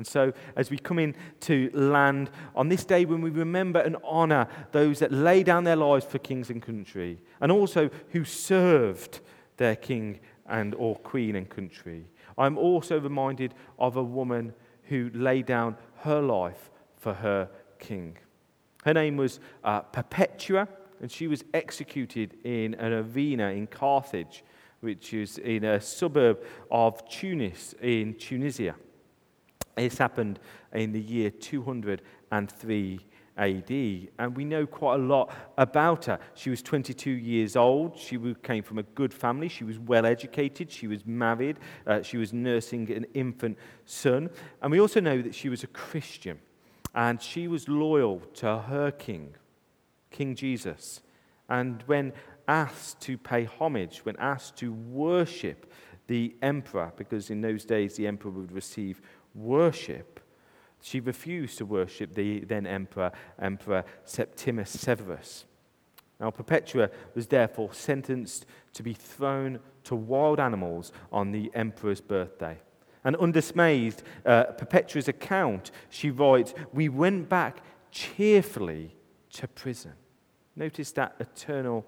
And 0.00 0.06
so, 0.06 0.32
as 0.56 0.70
we 0.70 0.78
come 0.78 0.98
in 0.98 1.14
to 1.40 1.70
land 1.74 2.30
on 2.56 2.70
this 2.70 2.86
day 2.86 3.04
when 3.04 3.20
we 3.20 3.28
remember 3.28 3.80
and 3.80 3.98
honor 4.02 4.48
those 4.72 5.00
that 5.00 5.12
lay 5.12 5.42
down 5.42 5.64
their 5.64 5.76
lives 5.76 6.06
for 6.06 6.16
kings 6.16 6.48
and 6.48 6.62
country, 6.62 7.18
and 7.42 7.52
also 7.52 7.90
who 8.12 8.24
served 8.24 9.20
their 9.58 9.76
king 9.76 10.20
and 10.46 10.74
or 10.76 10.96
queen 10.96 11.36
and 11.36 11.50
country, 11.50 12.06
I'm 12.38 12.56
also 12.56 12.98
reminded 12.98 13.52
of 13.78 13.98
a 13.98 14.02
woman 14.02 14.54
who 14.84 15.10
laid 15.12 15.44
down 15.44 15.76
her 15.96 16.22
life 16.22 16.70
for 16.96 17.12
her 17.12 17.50
king. 17.78 18.16
Her 18.84 18.94
name 18.94 19.18
was 19.18 19.38
uh, 19.62 19.80
Perpetua, 19.80 20.66
and 21.02 21.12
she 21.12 21.26
was 21.26 21.44
executed 21.52 22.38
in 22.42 22.72
an 22.76 22.94
arena 22.94 23.50
in 23.50 23.66
Carthage, 23.66 24.44
which 24.80 25.12
is 25.12 25.36
in 25.36 25.62
a 25.62 25.78
suburb 25.78 26.42
of 26.70 27.06
Tunis 27.06 27.74
in 27.82 28.14
Tunisia. 28.14 28.76
This 29.76 29.98
happened 29.98 30.38
in 30.72 30.92
the 30.92 31.00
year 31.00 31.30
203 31.30 33.00
AD, 33.40 33.70
and 34.18 34.36
we 34.36 34.44
know 34.44 34.66
quite 34.66 34.96
a 34.96 35.02
lot 35.02 35.32
about 35.56 36.04
her. 36.04 36.18
She 36.34 36.50
was 36.50 36.62
22 36.62 37.10
years 37.10 37.56
old. 37.56 37.96
She 37.96 38.18
came 38.42 38.62
from 38.62 38.78
a 38.78 38.82
good 38.82 39.14
family. 39.14 39.48
She 39.48 39.64
was 39.64 39.78
well 39.78 40.04
educated. 40.04 40.70
She 40.70 40.86
was 40.86 41.06
married. 41.06 41.58
Uh, 41.86 42.02
she 42.02 42.18
was 42.18 42.32
nursing 42.32 42.90
an 42.92 43.06
infant 43.14 43.56
son. 43.86 44.28
And 44.60 44.70
we 44.70 44.80
also 44.80 45.00
know 45.00 45.22
that 45.22 45.34
she 45.34 45.48
was 45.48 45.62
a 45.62 45.68
Christian, 45.68 46.38
and 46.94 47.20
she 47.22 47.48
was 47.48 47.68
loyal 47.68 48.20
to 48.34 48.58
her 48.58 48.90
king, 48.90 49.34
King 50.10 50.34
Jesus. 50.34 51.00
And 51.48 51.82
when 51.86 52.12
asked 52.46 53.00
to 53.02 53.16
pay 53.16 53.44
homage, 53.44 54.00
when 54.04 54.16
asked 54.18 54.56
to 54.56 54.72
worship 54.72 55.72
the 56.08 56.34
emperor, 56.42 56.92
because 56.96 57.30
in 57.30 57.40
those 57.40 57.64
days 57.64 57.94
the 57.94 58.06
emperor 58.06 58.32
would 58.32 58.52
receive 58.52 59.00
worship, 59.34 60.20
she 60.80 61.00
refused 61.00 61.58
to 61.58 61.66
worship 61.66 62.14
the 62.14 62.40
then 62.40 62.66
emperor, 62.66 63.12
Emperor 63.38 63.84
Septimius 64.04 64.70
Severus. 64.70 65.44
Now, 66.18 66.30
Perpetua 66.30 66.90
was 67.14 67.26
therefore 67.26 67.72
sentenced 67.72 68.44
to 68.74 68.82
be 68.82 68.92
thrown 68.92 69.60
to 69.84 69.94
wild 69.96 70.38
animals 70.38 70.92
on 71.10 71.32
the 71.32 71.50
emperor's 71.54 72.00
birthday. 72.00 72.58
And 73.04 73.16
undismayed, 73.16 74.02
uh, 74.26 74.44
Perpetua's 74.44 75.08
account, 75.08 75.70
she 75.88 76.10
writes, 76.10 76.52
We 76.72 76.90
went 76.90 77.30
back 77.30 77.62
cheerfully 77.90 78.94
to 79.32 79.48
prison. 79.48 79.94
Notice 80.54 80.92
that 80.92 81.16
eternal 81.18 81.86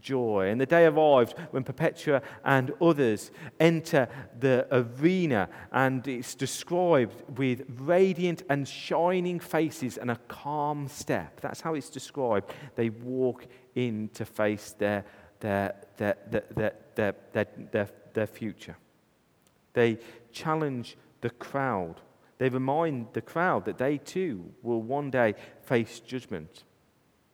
joy. 0.00 0.48
And 0.48 0.60
the 0.60 0.66
day 0.66 0.86
arrived 0.86 1.34
when 1.50 1.64
Perpetua 1.64 2.22
and 2.44 2.72
others 2.80 3.30
enter 3.58 4.08
the 4.38 4.66
arena, 4.70 5.48
and 5.72 6.06
it's 6.06 6.34
described 6.34 7.38
with 7.38 7.62
radiant 7.80 8.42
and 8.48 8.66
shining 8.66 9.40
faces 9.40 9.98
and 9.98 10.10
a 10.10 10.16
calm 10.28 10.88
step. 10.88 11.40
That's 11.40 11.60
how 11.60 11.74
it's 11.74 11.90
described. 11.90 12.52
They 12.76 12.90
walk 12.90 13.46
in 13.74 14.10
to 14.14 14.24
face 14.24 14.74
their, 14.78 15.04
their, 15.40 15.74
their, 15.96 16.16
their, 16.30 16.44
their, 16.54 16.74
their, 16.94 17.14
their, 17.32 17.46
their, 17.72 17.88
their 18.14 18.26
future. 18.26 18.76
They 19.72 19.98
challenge 20.32 20.96
the 21.20 21.30
crowd. 21.30 22.00
They 22.38 22.48
remind 22.48 23.08
the 23.12 23.20
crowd 23.20 23.66
that 23.66 23.78
they 23.78 23.98
too 23.98 24.52
will 24.62 24.82
one 24.82 25.10
day 25.10 25.34
face 25.62 26.00
judgment. 26.00 26.64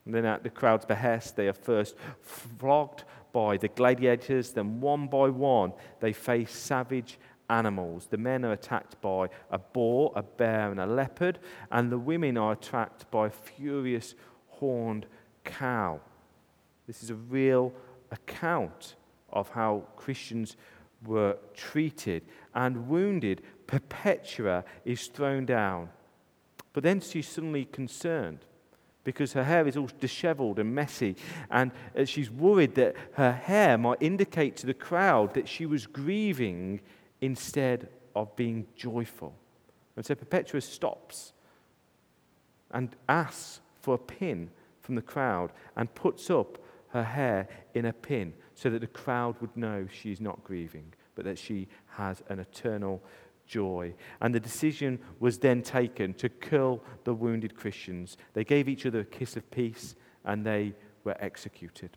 And 0.07 0.14
then, 0.14 0.25
at 0.25 0.45
the 0.45 0.51
crowd's 0.51 0.87
behest, 0.87 1.35
they 1.37 1.49
are 1.49 1.53
first 1.53 1.97
flogged 2.23 3.05
by 3.33 3.57
the 3.57 3.69
gladiators, 3.69 4.53
then, 4.53 4.81
one 4.81 5.09
by 5.09 5.29
one, 5.29 5.73
they 6.01 6.12
face 6.12 6.53
savage 6.53 7.19
animals. 7.51 8.07
The 8.07 8.16
men 8.16 8.45
are 8.45 8.53
attacked 8.53 9.01
by 9.01 9.29
a 9.51 9.59
boar, 9.59 10.12
a 10.14 10.23
bear, 10.23 10.71
and 10.71 10.81
a 10.81 10.87
leopard, 10.87 11.40
and 11.71 11.90
the 11.90 11.99
women 11.99 12.38
are 12.38 12.53
attacked 12.53 13.11
by 13.11 13.27
a 13.27 13.31
furious 13.31 14.14
horned 14.49 15.07
cow. 15.45 16.01
This 16.87 17.03
is 17.03 17.11
a 17.11 17.14
real 17.14 17.73
account 18.12 18.95
of 19.31 19.51
how 19.51 19.85
Christians 19.97 20.57
were 21.05 21.37
treated 21.53 22.23
and 22.55 22.88
wounded. 22.88 23.42
Perpetua 23.66 24.64
is 24.85 25.09
thrown 25.09 25.45
down. 25.47 25.90
But 26.73 26.85
then 26.85 27.01
she's 27.01 27.29
suddenly 27.29 27.64
concerned 27.64 28.45
because 29.07 29.33
her 29.35 29.45
hair 29.45 29.69
is 29.69 29.77
all 29.77 29.88
disheveled 30.01 30.59
and 30.59 30.75
messy. 30.75 31.14
And 31.49 31.71
uh, 31.97 32.05
she's 32.05 32.29
worried 32.29 32.75
that 32.75 32.97
her 33.12 33.31
hair 33.31 33.79
might 33.79 34.03
indicate 34.03 34.57
to 34.57 34.66
the 34.66 34.75
crowd 34.75 35.33
that 35.35 35.49
she 35.49 35.64
was 35.64 35.87
grieving 35.87 36.81
instead 37.21 37.88
of 38.16 38.35
being 38.35 38.66
joyful. 38.75 39.33
And 39.95 40.05
so 40.05 40.16
Perpetua 40.16 40.61
stops 40.61 41.33
and 42.73 42.97
asks 43.09 43.61
for 43.81 43.95
a 43.95 43.99
pin 43.99 44.51
from 44.81 44.97
the 44.97 45.03
crowd 45.03 45.53
and 45.77 45.95
puts 45.95 46.29
up 46.29 46.59
her 46.88 47.05
hair 47.05 47.49
in 47.75 47.85
a 47.85 47.92
pin 47.92 48.35
so 48.57 48.69
that 48.71 48.81
the 48.81 48.88
crowd 48.88 49.37
would 49.40 49.57
know 49.57 49.87
she's 49.88 50.21
not 50.21 50.42
grieving, 50.42 50.92
but 51.14 51.25
that 51.25 51.38
she 51.38 51.69
has 51.90 52.25
an 52.29 52.40
eternal 52.40 53.01
joy. 53.46 53.94
And 54.20 54.35
the 54.35 54.40
decision 54.40 54.98
was 55.20 55.38
then 55.38 55.62
taken 55.62 56.14
to 56.14 56.28
kill 56.28 56.82
the 57.04 57.14
wounded 57.14 57.56
Christians. 57.56 58.16
They 58.35 58.44
gave 58.44 58.68
each 58.68 58.87
other 58.87 59.00
a 59.00 59.04
kiss 59.04 59.37
of 59.37 59.50
peace 59.50 59.94
and 60.24 60.44
they 60.44 60.74
were 61.04 61.16
executed. 61.20 61.96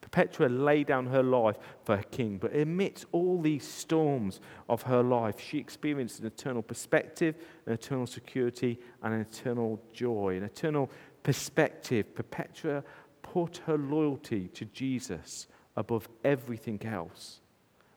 Perpetua 0.00 0.48
laid 0.48 0.86
down 0.86 1.06
her 1.06 1.22
life 1.22 1.56
for 1.84 1.96
her 1.96 2.02
king, 2.02 2.38
but 2.38 2.56
amidst 2.56 3.04
all 3.12 3.40
these 3.40 3.66
storms 3.66 4.40
of 4.68 4.82
her 4.82 5.02
life, 5.02 5.38
she 5.38 5.58
experienced 5.58 6.20
an 6.20 6.26
eternal 6.26 6.62
perspective, 6.62 7.36
an 7.66 7.74
eternal 7.74 8.06
security, 8.06 8.78
and 9.02 9.14
an 9.14 9.20
eternal 9.20 9.80
joy. 9.92 10.36
An 10.36 10.42
eternal 10.42 10.90
perspective. 11.22 12.14
Perpetua 12.14 12.82
put 13.22 13.58
her 13.66 13.76
loyalty 13.76 14.48
to 14.48 14.64
Jesus 14.64 15.46
above 15.76 16.08
everything 16.24 16.84
else. 16.84 17.40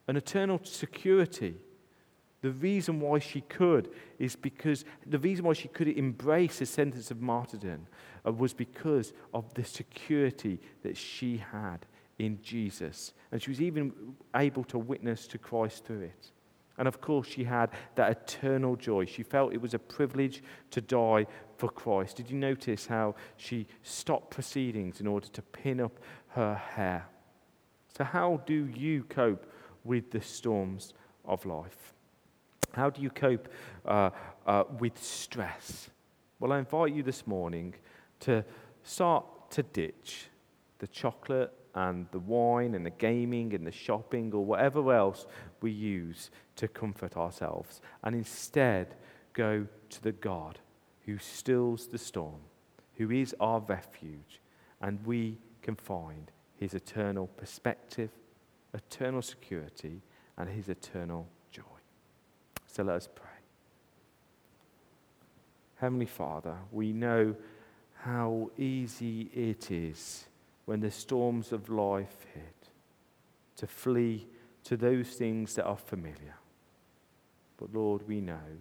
An 0.06 0.16
eternal 0.16 0.60
security 0.62 1.56
the 2.44 2.50
reason 2.50 3.00
why 3.00 3.18
she 3.18 3.40
could 3.40 3.88
is 4.18 4.36
because 4.36 4.84
the 5.06 5.18
reason 5.18 5.46
why 5.46 5.54
she 5.54 5.68
could 5.68 5.88
embrace 5.88 6.60
a 6.60 6.66
sentence 6.66 7.10
of 7.10 7.22
martyrdom 7.22 7.86
uh, 8.26 8.30
was 8.30 8.52
because 8.52 9.14
of 9.32 9.54
the 9.54 9.64
security 9.64 10.60
that 10.82 10.94
she 10.94 11.38
had 11.38 11.86
in 12.18 12.38
Jesus. 12.42 13.14
And 13.32 13.40
she 13.40 13.48
was 13.48 13.62
even 13.62 13.94
able 14.36 14.62
to 14.64 14.76
witness 14.76 15.26
to 15.28 15.38
Christ 15.38 15.86
through 15.86 16.02
it. 16.02 16.32
And 16.76 16.86
of 16.86 17.00
course, 17.00 17.26
she 17.26 17.44
had 17.44 17.70
that 17.94 18.10
eternal 18.10 18.76
joy. 18.76 19.06
She 19.06 19.22
felt 19.22 19.54
it 19.54 19.62
was 19.62 19.72
a 19.72 19.78
privilege 19.78 20.42
to 20.72 20.82
die 20.82 21.26
for 21.56 21.70
Christ. 21.70 22.18
Did 22.18 22.30
you 22.30 22.36
notice 22.36 22.84
how 22.84 23.14
she 23.38 23.66
stopped 23.82 24.30
proceedings 24.30 25.00
in 25.00 25.06
order 25.06 25.28
to 25.28 25.40
pin 25.40 25.80
up 25.80 25.98
her 26.32 26.56
hair? 26.56 27.06
So, 27.96 28.04
how 28.04 28.42
do 28.44 28.66
you 28.66 29.04
cope 29.04 29.50
with 29.82 30.10
the 30.10 30.20
storms 30.20 30.92
of 31.24 31.46
life? 31.46 31.94
How 32.74 32.90
do 32.90 33.00
you 33.00 33.10
cope 33.10 33.48
uh, 33.86 34.10
uh, 34.46 34.64
with 34.78 35.02
stress? 35.02 35.90
Well, 36.40 36.52
I 36.52 36.58
invite 36.58 36.92
you 36.92 37.02
this 37.02 37.26
morning 37.26 37.74
to 38.20 38.44
start 38.82 39.24
to 39.52 39.62
ditch 39.62 40.26
the 40.78 40.88
chocolate 40.88 41.52
and 41.74 42.06
the 42.10 42.18
wine 42.18 42.74
and 42.74 42.84
the 42.84 42.90
gaming 42.90 43.54
and 43.54 43.66
the 43.66 43.72
shopping 43.72 44.32
or 44.32 44.44
whatever 44.44 44.92
else 44.92 45.26
we 45.60 45.70
use 45.70 46.30
to 46.56 46.68
comfort 46.68 47.16
ourselves 47.16 47.80
and 48.02 48.14
instead 48.14 48.94
go 49.32 49.66
to 49.90 50.02
the 50.02 50.12
God 50.12 50.58
who 51.06 51.18
stills 51.18 51.86
the 51.88 51.98
storm, 51.98 52.40
who 52.96 53.10
is 53.10 53.34
our 53.40 53.60
refuge, 53.60 54.40
and 54.80 55.04
we 55.04 55.38
can 55.62 55.74
find 55.74 56.30
his 56.56 56.74
eternal 56.74 57.26
perspective, 57.26 58.10
eternal 58.72 59.22
security, 59.22 60.02
and 60.36 60.48
his 60.48 60.68
eternal 60.68 61.28
so 62.74 62.82
let 62.82 62.96
us 62.96 63.08
pray. 63.14 63.24
Heavenly 65.76 66.06
Father, 66.06 66.56
we 66.72 66.92
know 66.92 67.36
how 68.00 68.50
easy 68.58 69.30
it 69.32 69.70
is 69.70 70.24
when 70.64 70.80
the 70.80 70.90
storms 70.90 71.52
of 71.52 71.68
life 71.68 72.26
hit 72.34 72.70
to 73.56 73.68
flee 73.68 74.26
to 74.64 74.76
those 74.76 75.10
things 75.10 75.54
that 75.54 75.66
are 75.66 75.76
familiar. 75.76 76.34
But 77.58 77.72
Lord, 77.72 78.08
we 78.08 78.20
know 78.20 78.58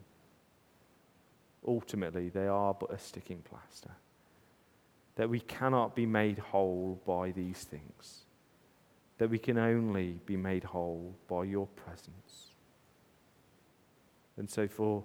ultimately 1.67 2.29
they 2.29 2.47
are 2.47 2.75
but 2.75 2.93
a 2.93 2.99
sticking 2.99 3.41
plaster. 3.41 3.95
That 5.15 5.29
we 5.29 5.39
cannot 5.39 5.95
be 5.95 6.05
made 6.05 6.37
whole 6.37 7.01
by 7.03 7.31
these 7.31 7.63
things. 7.63 8.25
That 9.17 9.31
we 9.31 9.39
can 9.39 9.57
only 9.57 10.19
be 10.27 10.37
made 10.37 10.65
whole 10.65 11.15
by 11.27 11.45
your 11.45 11.65
presence. 11.67 12.53
And 14.37 14.49
so, 14.49 14.67
for 14.67 15.03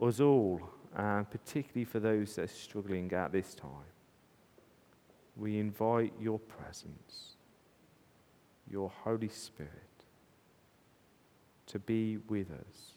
us 0.00 0.20
all, 0.20 0.60
and 0.96 1.28
particularly 1.30 1.84
for 1.84 2.00
those 2.00 2.36
that 2.36 2.44
are 2.44 2.48
struggling 2.48 3.12
at 3.12 3.32
this 3.32 3.54
time, 3.54 3.70
we 5.36 5.58
invite 5.58 6.12
your 6.20 6.38
presence, 6.38 7.36
your 8.70 8.90
Holy 9.04 9.28
Spirit, 9.28 9.70
to 11.66 11.78
be 11.78 12.18
with 12.28 12.50
us. 12.50 12.92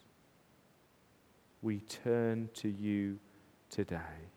We 1.62 1.80
turn 1.80 2.50
to 2.56 2.70
you 2.70 3.20
today 3.70 4.30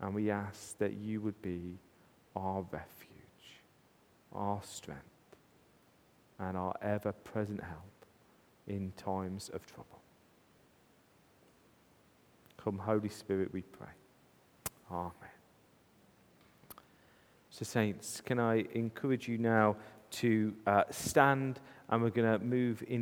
and 0.00 0.14
we 0.14 0.30
ask 0.30 0.76
that 0.78 0.94
you 0.94 1.20
would 1.20 1.40
be 1.40 1.78
our 2.36 2.64
refuge, 2.70 3.62
our 4.32 4.60
strength, 4.62 5.00
and 6.38 6.56
our 6.56 6.74
ever 6.82 7.12
present 7.12 7.62
help 7.62 7.93
in 8.66 8.92
times 8.96 9.50
of 9.52 9.66
trouble. 9.66 10.00
Come, 12.56 12.78
Holy 12.78 13.08
Spirit, 13.08 13.52
we 13.52 13.62
pray. 13.62 13.88
Amen. 14.90 15.12
So, 17.50 17.64
Saints, 17.64 18.20
can 18.20 18.40
I 18.40 18.64
encourage 18.74 19.28
you 19.28 19.38
now 19.38 19.76
to 20.14 20.54
uh, 20.66 20.84
stand 20.90 21.60
and 21.88 22.02
we're 22.02 22.10
going 22.10 22.38
to 22.38 22.44
move 22.44 22.82
in. 22.82 22.92